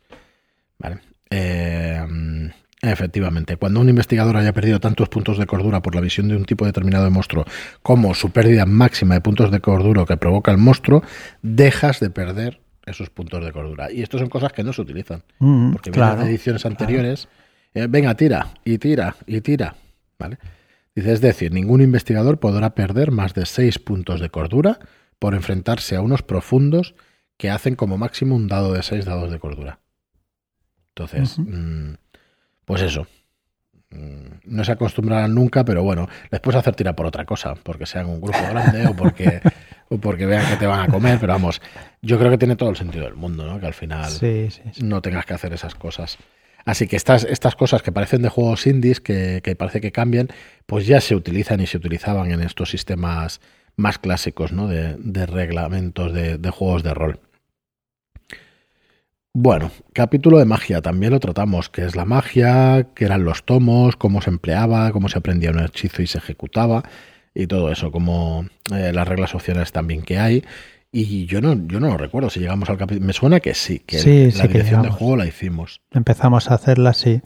Vale. 0.78 0.98
Eh, 1.30 2.50
efectivamente, 2.82 3.56
cuando 3.56 3.80
un 3.80 3.88
investigador 3.88 4.36
haya 4.36 4.52
perdido 4.52 4.80
tantos 4.80 5.08
puntos 5.08 5.38
de 5.38 5.46
cordura 5.46 5.80
por 5.80 5.94
la 5.94 6.00
visión 6.00 6.26
de 6.28 6.36
un 6.36 6.44
tipo 6.44 6.66
determinado 6.66 7.04
de 7.04 7.10
monstruo 7.10 7.44
como 7.82 8.14
su 8.14 8.30
pérdida 8.30 8.66
máxima 8.66 9.14
de 9.14 9.20
puntos 9.20 9.50
de 9.52 9.60
cordura 9.60 10.04
que 10.04 10.16
provoca 10.16 10.50
el 10.50 10.58
monstruo, 10.58 11.02
dejas 11.42 12.00
de 12.00 12.10
perder 12.10 12.60
esos 12.84 13.10
puntos 13.10 13.44
de 13.44 13.52
cordura. 13.52 13.92
Y 13.92 14.02
esto 14.02 14.18
son 14.18 14.28
cosas 14.28 14.52
que 14.52 14.64
no 14.64 14.72
se 14.72 14.82
utilizan. 14.82 15.22
Mm, 15.38 15.70
Porque 15.72 15.92
claro, 15.92 16.24
de 16.24 16.30
ediciones 16.30 16.66
anteriores. 16.66 17.28
eh, 17.74 17.86
venga, 17.88 18.14
tira, 18.16 18.48
y 18.64 18.78
tira, 18.78 19.14
y 19.26 19.40
tira. 19.40 19.76
¿Vale? 20.22 20.38
Dice, 20.94 21.12
es 21.12 21.20
decir, 21.20 21.52
ningún 21.52 21.80
investigador 21.80 22.38
podrá 22.38 22.74
perder 22.74 23.10
más 23.10 23.34
de 23.34 23.44
6 23.46 23.78
puntos 23.80 24.20
de 24.20 24.28
cordura 24.30 24.78
por 25.18 25.34
enfrentarse 25.34 25.96
a 25.96 26.00
unos 26.00 26.22
profundos 26.22 26.94
que 27.38 27.50
hacen 27.50 27.74
como 27.76 27.98
máximo 27.98 28.36
un 28.36 28.46
dado 28.46 28.72
de 28.72 28.82
6 28.82 29.04
dados 29.04 29.30
de 29.32 29.38
cordura. 29.40 29.80
Entonces, 30.94 31.38
mm, 31.38 31.94
pues 32.64 32.82
eso. 32.82 33.06
Mm, 33.90 34.26
No 34.44 34.64
se 34.64 34.72
acostumbrarán 34.72 35.34
nunca, 35.34 35.64
pero 35.64 35.82
bueno, 35.82 36.08
les 36.30 36.40
puedes 36.40 36.58
hacer 36.58 36.74
tirar 36.74 36.94
por 36.94 37.06
otra 37.06 37.24
cosa, 37.24 37.54
porque 37.54 37.86
sean 37.86 38.06
un 38.06 38.20
grupo 38.20 38.38
grande 38.50 38.86
o 38.86 38.94
porque, 38.94 39.40
o 39.88 39.98
porque 39.98 40.26
vean 40.26 40.46
que 40.48 40.56
te 40.56 40.66
van 40.66 40.80
a 40.88 40.92
comer, 40.92 41.18
pero 41.20 41.32
vamos, 41.32 41.60
yo 42.00 42.18
creo 42.18 42.30
que 42.30 42.38
tiene 42.38 42.56
todo 42.56 42.70
el 42.70 42.76
sentido 42.76 43.04
del 43.04 43.14
mundo, 43.14 43.44
¿no? 43.46 43.58
Que 43.60 43.66
al 43.66 43.74
final 43.74 44.10
Sí, 44.10 44.48
sí, 44.50 44.62
sí. 44.72 44.82
no 44.84 45.02
tengas 45.02 45.26
que 45.26 45.34
hacer 45.34 45.52
esas 45.52 45.74
cosas. 45.74 46.16
Así 46.64 46.86
que 46.86 46.96
estas, 46.96 47.24
estas 47.24 47.56
cosas 47.56 47.82
que 47.82 47.92
parecen 47.92 48.22
de 48.22 48.28
juegos 48.28 48.66
indies, 48.66 49.00
que, 49.00 49.40
que 49.42 49.56
parece 49.56 49.80
que 49.80 49.92
cambian, 49.92 50.28
pues 50.66 50.86
ya 50.86 51.00
se 51.00 51.14
utilizan 51.14 51.60
y 51.60 51.66
se 51.66 51.76
utilizaban 51.76 52.30
en 52.30 52.40
estos 52.40 52.70
sistemas 52.70 53.40
más 53.76 53.98
clásicos 53.98 54.52
¿no? 54.52 54.68
de, 54.68 55.26
reglamentos 55.26 56.12
de, 56.12 56.50
juegos 56.50 56.82
de 56.82 56.94
rol. 56.94 57.20
Bueno, 59.34 59.70
capítulo 59.94 60.38
de 60.38 60.44
magia, 60.44 60.82
también 60.82 61.12
lo 61.12 61.20
tratamos, 61.20 61.70
que 61.70 61.86
es 61.86 61.96
la 61.96 62.04
magia, 62.04 62.88
qué 62.94 63.06
eran 63.06 63.24
los 63.24 63.44
tomos, 63.44 63.96
cómo 63.96 64.20
se 64.20 64.28
empleaba, 64.28 64.92
cómo 64.92 65.08
se 65.08 65.18
aprendía 65.18 65.50
un 65.50 65.60
hechizo 65.60 66.02
y 66.02 66.06
se 66.06 66.18
ejecutaba, 66.18 66.82
y 67.34 67.46
todo 67.46 67.72
eso, 67.72 67.90
como 67.90 68.44
eh, 68.74 68.92
las 68.92 69.08
reglas 69.08 69.34
opcionales 69.34 69.72
también 69.72 70.02
que 70.02 70.18
hay. 70.18 70.44
Y 70.94 71.24
yo 71.24 71.40
no, 71.40 71.54
yo 71.66 71.80
no 71.80 71.88
lo 71.88 71.96
recuerdo 71.96 72.28
si 72.28 72.40
llegamos 72.40 72.68
al 72.68 72.76
capítulo. 72.76 73.06
Me 73.06 73.14
suena 73.14 73.40
que 73.40 73.54
sí, 73.54 73.78
que 73.78 73.98
Sí, 73.98 74.26
la 74.26 74.30
sí 74.32 74.42
que 74.42 74.48
dirección 74.48 74.82
de 74.82 74.88
llegamos. 74.88 74.98
juego 74.98 75.16
la 75.16 75.26
hicimos. 75.26 75.80
Empezamos 75.90 76.50
a 76.50 76.54
hacerla 76.54 76.90
así. 76.90 77.22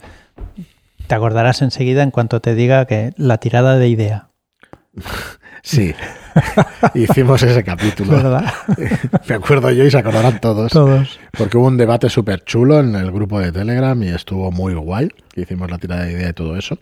Te 1.07 1.15
acordarás 1.15 1.61
enseguida 1.61 2.01
en 2.03 2.11
cuanto 2.11 2.39
te 2.39 2.55
diga 2.55 2.85
que 2.85 3.11
la 3.17 3.37
tirada 3.39 3.77
de 3.77 3.89
idea. 3.89 4.29
Sí, 5.63 5.93
hicimos 6.93 7.43
ese 7.43 7.61
capítulo. 7.61 8.11
¿Verdad? 8.17 8.53
Me 9.27 9.35
acuerdo 9.35 9.69
yo 9.71 9.83
y 9.83 9.91
se 9.91 9.97
acordarán 9.97 10.39
todos. 10.39 10.71
Todos. 10.71 11.19
Porque 11.37 11.57
hubo 11.57 11.67
un 11.67 11.75
debate 11.75 12.09
súper 12.09 12.45
chulo 12.45 12.79
en 12.79 12.95
el 12.95 13.11
grupo 13.11 13.39
de 13.41 13.51
Telegram 13.51 14.01
y 14.01 14.07
estuvo 14.09 14.49
muy 14.51 14.75
guay. 14.75 15.09
que 15.33 15.41
Hicimos 15.41 15.69
la 15.69 15.77
tirada 15.77 16.05
de 16.05 16.13
idea 16.13 16.29
y 16.29 16.33
todo 16.33 16.55
eso. 16.55 16.79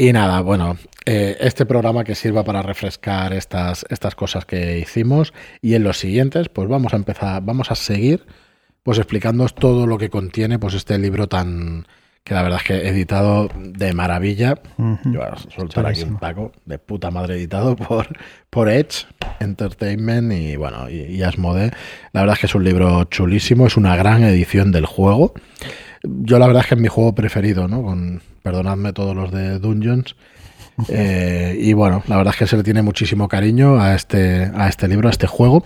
Y 0.00 0.12
nada, 0.12 0.42
bueno, 0.42 0.76
eh, 1.06 1.36
este 1.40 1.66
programa 1.66 2.04
que 2.04 2.14
sirva 2.14 2.44
para 2.44 2.62
refrescar 2.62 3.32
estas, 3.32 3.84
estas 3.90 4.14
cosas 4.14 4.46
que 4.46 4.78
hicimos 4.78 5.34
y 5.60 5.74
en 5.74 5.82
los 5.82 5.98
siguientes, 5.98 6.48
pues 6.48 6.68
vamos 6.68 6.92
a 6.92 6.96
empezar, 6.96 7.42
vamos 7.42 7.72
a 7.72 7.74
seguir 7.74 8.24
pues 8.84 8.98
explicándoos 8.98 9.56
todo 9.56 9.88
lo 9.88 9.98
que 9.98 10.08
contiene 10.08 10.60
pues 10.60 10.74
este 10.74 10.96
libro 10.98 11.26
tan 11.28 11.88
que 12.22 12.32
la 12.32 12.42
verdad 12.42 12.60
es 12.60 12.66
que 12.66 12.74
he 12.74 12.88
editado 12.90 13.48
de 13.56 13.92
maravilla. 13.92 14.54
Yo 14.76 15.18
voy 15.18 15.28
a 15.32 15.36
soltar 15.36 15.86
aquí 15.86 16.02
un 16.02 16.18
taco 16.18 16.52
de 16.64 16.78
puta 16.78 17.10
madre 17.10 17.34
editado 17.34 17.74
por, 17.74 18.06
por 18.50 18.68
Edge 18.68 19.06
Entertainment 19.40 20.32
y 20.32 20.54
bueno, 20.54 20.88
y, 20.88 21.00
y 21.06 21.22
Asmodee. 21.24 21.72
La 22.12 22.20
verdad 22.20 22.34
es 22.34 22.40
que 22.40 22.46
es 22.46 22.54
un 22.54 22.62
libro 22.62 23.02
chulísimo, 23.04 23.66
es 23.66 23.76
una 23.76 23.96
gran 23.96 24.22
edición 24.22 24.70
del 24.70 24.86
juego. 24.86 25.34
Yo 26.02 26.38
la 26.38 26.46
verdad 26.46 26.62
es 26.62 26.68
que 26.68 26.74
es 26.74 26.80
mi 26.80 26.88
juego 26.88 27.14
preferido, 27.14 27.68
¿no? 27.68 27.82
Con, 27.82 28.22
perdonadme 28.42 28.92
todos 28.92 29.14
los 29.14 29.30
de 29.32 29.58
Dungeons. 29.58 30.16
Eh, 30.88 31.56
y 31.58 31.72
bueno, 31.72 32.04
la 32.06 32.16
verdad 32.16 32.32
es 32.32 32.38
que 32.38 32.46
se 32.46 32.56
le 32.56 32.62
tiene 32.62 32.82
muchísimo 32.82 33.26
cariño 33.26 33.80
a 33.80 33.96
este, 33.96 34.48
a 34.54 34.68
este 34.68 34.86
libro, 34.86 35.08
a 35.08 35.10
este 35.10 35.26
juego. 35.26 35.64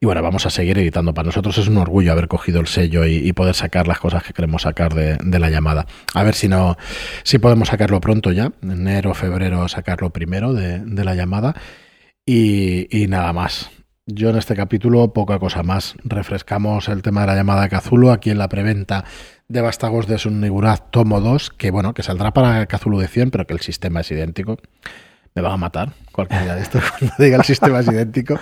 Y 0.00 0.06
bueno, 0.06 0.22
vamos 0.22 0.46
a 0.46 0.50
seguir 0.50 0.78
editando. 0.78 1.12
Para 1.12 1.26
nosotros 1.26 1.58
es 1.58 1.68
un 1.68 1.76
orgullo 1.76 2.10
haber 2.10 2.26
cogido 2.26 2.60
el 2.60 2.66
sello 2.66 3.04
y, 3.04 3.16
y 3.16 3.34
poder 3.34 3.54
sacar 3.54 3.86
las 3.86 3.98
cosas 3.98 4.22
que 4.22 4.32
queremos 4.32 4.62
sacar 4.62 4.94
de, 4.94 5.18
de 5.22 5.38
la 5.38 5.50
llamada. 5.50 5.86
A 6.14 6.22
ver 6.22 6.34
si 6.34 6.48
no, 6.48 6.78
si 7.22 7.38
podemos 7.38 7.68
sacarlo 7.68 8.00
pronto 8.00 8.32
ya, 8.32 8.50
enero, 8.62 9.12
febrero, 9.12 9.68
sacarlo 9.68 10.08
primero 10.08 10.54
de, 10.54 10.78
de 10.78 11.04
la 11.04 11.14
llamada. 11.14 11.54
Y, 12.24 12.88
y 12.90 13.08
nada 13.08 13.34
más. 13.34 13.70
Yo 14.08 14.30
en 14.30 14.36
este 14.36 14.54
capítulo 14.54 15.12
poca 15.12 15.40
cosa 15.40 15.64
más. 15.64 15.96
Refrescamos 16.04 16.88
el 16.88 17.02
tema 17.02 17.22
de 17.22 17.26
la 17.26 17.34
llamada 17.34 17.62
de 17.62 17.68
Cazulo 17.68 18.12
aquí 18.12 18.30
en 18.30 18.38
la 18.38 18.48
preventa 18.48 19.04
de 19.48 19.60
Vástagos 19.60 20.06
de 20.06 20.16
Sunniguraz 20.18 20.90
tomo 20.92 21.20
2, 21.20 21.50
que 21.50 21.72
bueno, 21.72 21.92
que 21.92 22.04
saldrá 22.04 22.32
para 22.32 22.66
Cazulo 22.66 23.00
de 23.00 23.08
100, 23.08 23.32
pero 23.32 23.46
que 23.48 23.54
el 23.54 23.60
sistema 23.60 24.00
es 24.00 24.10
idéntico. 24.12 24.58
Me 25.34 25.42
van 25.42 25.52
a 25.52 25.56
matar 25.56 25.92
cualquier 26.12 26.42
día 26.44 26.54
de 26.54 26.62
esto 26.62 26.78
cuando 26.98 27.14
diga 27.18 27.36
el 27.36 27.42
sistema 27.44 27.80
es 27.80 27.88
idéntico. 27.88 28.38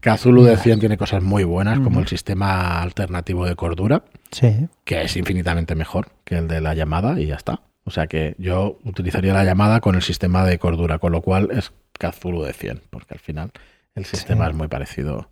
Cthulhu 0.00 0.44
de 0.44 0.56
100 0.58 0.80
tiene 0.80 0.96
cosas 0.98 1.22
muy 1.22 1.44
buenas, 1.44 1.80
como 1.80 2.00
el 2.00 2.06
sistema 2.06 2.80
alternativo 2.82 3.44
de 3.46 3.54
cordura, 3.56 4.02
Sí. 4.30 4.68
que 4.84 5.02
es 5.02 5.16
infinitamente 5.16 5.74
mejor 5.74 6.08
que 6.24 6.36
el 6.38 6.48
de 6.48 6.60
la 6.62 6.74
llamada 6.74 7.18
y 7.20 7.26
ya 7.26 7.34
está. 7.36 7.60
O 7.84 7.90
sea 7.90 8.06
que 8.06 8.34
yo 8.38 8.78
utilizaría 8.84 9.32
la 9.34 9.44
llamada 9.44 9.80
con 9.80 9.94
el 9.96 10.02
sistema 10.02 10.44
de 10.44 10.58
cordura, 10.58 10.98
con 10.98 11.12
lo 11.12 11.20
cual 11.22 11.48
es 11.52 11.72
Cthulhu 11.98 12.42
de 12.44 12.52
100, 12.54 12.80
porque 12.90 13.12
al 13.14 13.20
final 13.20 13.50
el 13.94 14.04
sistema 14.04 14.44
Sí. 14.46 14.50
es 14.50 14.56
muy 14.56 14.68
parecido 14.68 15.30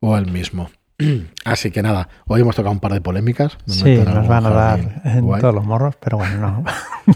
o 0.00 0.16
el 0.16 0.30
mismo. 0.30 0.70
Así 1.44 1.70
que 1.70 1.82
nada, 1.82 2.08
hoy 2.26 2.40
hemos 2.40 2.56
tocado 2.56 2.72
un 2.72 2.80
par 2.80 2.92
de 2.92 3.00
polémicas. 3.00 3.56
Sí, 3.66 3.96
nos 3.98 4.26
van 4.28 4.46
a 4.46 4.50
dar 4.50 5.02
en 5.04 5.24
guay. 5.24 5.40
todos 5.40 5.54
los 5.54 5.64
morros, 5.64 5.96
pero 6.00 6.16
bueno, 6.18 6.36
no. 6.38 6.64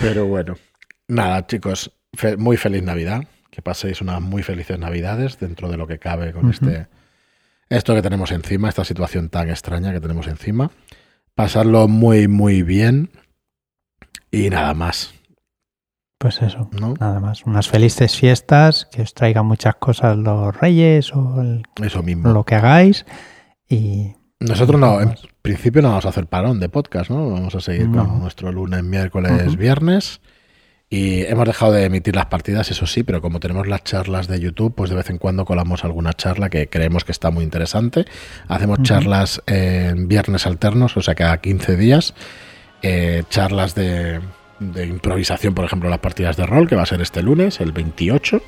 Pero 0.00 0.26
bueno, 0.26 0.54
nada, 1.08 1.46
chicos, 1.46 1.92
fe- 2.14 2.36
muy 2.36 2.56
feliz 2.56 2.82
Navidad. 2.82 3.24
Que 3.50 3.60
paséis 3.62 4.00
unas 4.00 4.20
muy 4.22 4.42
felices 4.44 4.78
Navidades 4.78 5.38
dentro 5.40 5.68
de 5.68 5.76
lo 5.76 5.86
que 5.88 5.98
cabe 5.98 6.32
con 6.32 6.48
este 6.50 6.86
esto 7.68 7.94
que 7.94 8.02
tenemos 8.02 8.30
encima, 8.30 8.68
esta 8.68 8.84
situación 8.84 9.28
tan 9.28 9.50
extraña 9.50 9.92
que 9.92 10.00
tenemos 10.00 10.26
encima. 10.28 10.70
Pasarlo 11.34 11.86
muy, 11.88 12.28
muy 12.28 12.62
bien. 12.62 13.10
Y 14.30 14.48
nada 14.50 14.72
más, 14.74 15.12
Pues 16.20 16.42
eso, 16.42 16.68
¿no? 16.78 16.92
nada 17.00 17.18
más. 17.18 17.46
Unas 17.46 17.66
felices 17.68 18.14
fiestas, 18.14 18.86
que 18.92 19.00
os 19.00 19.14
traigan 19.14 19.46
muchas 19.46 19.76
cosas 19.76 20.18
los 20.18 20.54
reyes 20.54 21.14
o 21.14 21.40
el- 21.40 21.62
Eso 21.82 22.02
mismo. 22.02 22.30
lo 22.30 22.44
que 22.44 22.56
hagáis. 22.56 23.06
Y 23.70 24.12
Nosotros 24.38 24.78
no, 24.78 25.00
en 25.00 25.14
principio 25.40 25.80
no 25.80 25.88
vamos 25.88 26.04
a 26.04 26.10
hacer 26.10 26.26
parón 26.26 26.60
de 26.60 26.68
podcast, 26.68 27.08
¿no? 27.10 27.30
Vamos 27.30 27.54
a 27.54 27.60
seguir 27.60 27.88
No. 27.88 28.06
con 28.06 28.20
nuestro 28.20 28.52
lunes, 28.52 28.82
miércoles, 28.84 29.56
viernes. 29.56 30.20
Y 30.90 31.22
hemos 31.22 31.46
dejado 31.46 31.72
de 31.72 31.84
emitir 31.84 32.16
las 32.16 32.26
partidas, 32.26 32.70
eso 32.70 32.86
sí, 32.86 33.02
pero 33.02 33.22
como 33.22 33.40
tenemos 33.40 33.66
las 33.66 33.82
charlas 33.84 34.28
de 34.28 34.40
YouTube, 34.40 34.74
pues 34.74 34.90
de 34.90 34.96
vez 34.96 35.08
en 35.08 35.16
cuando 35.16 35.46
colamos 35.46 35.84
alguna 35.84 36.12
charla 36.12 36.50
que 36.50 36.68
creemos 36.68 37.04
que 37.04 37.12
está 37.12 37.30
muy 37.30 37.44
interesante. 37.44 38.04
Hacemos 38.48 38.82
charlas 38.82 39.40
en 39.46 40.06
viernes 40.08 40.46
alternos, 40.46 40.96
o 40.98 41.00
sea, 41.00 41.14
cada 41.14 41.38
15 41.40 41.76
días. 41.76 42.12
Eh, 42.82 43.22
charlas 43.30 43.74
de, 43.74 44.20
de 44.60 44.86
improvisación, 44.86 45.54
por 45.54 45.64
ejemplo, 45.64 45.90
las 45.90 45.98
partidas 45.98 46.36
de 46.36 46.46
rol, 46.46 46.68
que 46.68 46.76
va 46.76 46.82
a 46.82 46.86
ser 46.86 47.00
este 47.00 47.22
lunes, 47.22 47.60
el 47.60 47.72
28. 47.72 48.40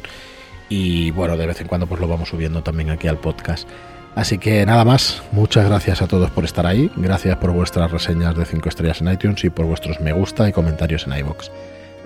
Y 0.68 1.10
bueno, 1.10 1.36
de 1.36 1.46
vez 1.46 1.60
en 1.60 1.66
cuando 1.66 1.86
pues 1.86 2.00
lo 2.00 2.06
vamos 2.06 2.28
subiendo 2.28 2.62
también 2.62 2.90
aquí 2.90 3.08
al 3.08 3.18
podcast. 3.18 3.68
Así 4.14 4.38
que 4.38 4.64
nada 4.66 4.84
más, 4.84 5.22
muchas 5.32 5.66
gracias 5.66 6.02
a 6.02 6.06
todos 6.06 6.30
por 6.30 6.44
estar 6.44 6.66
ahí, 6.66 6.90
gracias 6.96 7.36
por 7.38 7.50
vuestras 7.52 7.90
reseñas 7.90 8.36
de 8.36 8.44
5 8.44 8.68
estrellas 8.68 9.00
en 9.00 9.10
iTunes 9.10 9.42
y 9.44 9.50
por 9.50 9.64
vuestros 9.64 10.00
me 10.00 10.12
gusta 10.12 10.48
y 10.48 10.52
comentarios 10.52 11.06
en 11.06 11.16
iVoox. 11.18 11.48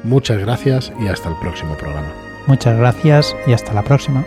Muchas 0.05 0.39
gracias 0.39 0.93
y 1.01 1.09
hasta 1.09 1.29
el 1.29 1.37
próximo 1.41 1.77
programa. 1.77 2.13
muchas 2.47 2.79
gracias 2.79 3.35
y 3.47 3.53
hasta 3.53 3.75
la 3.75 3.83
próxima. 3.83 4.25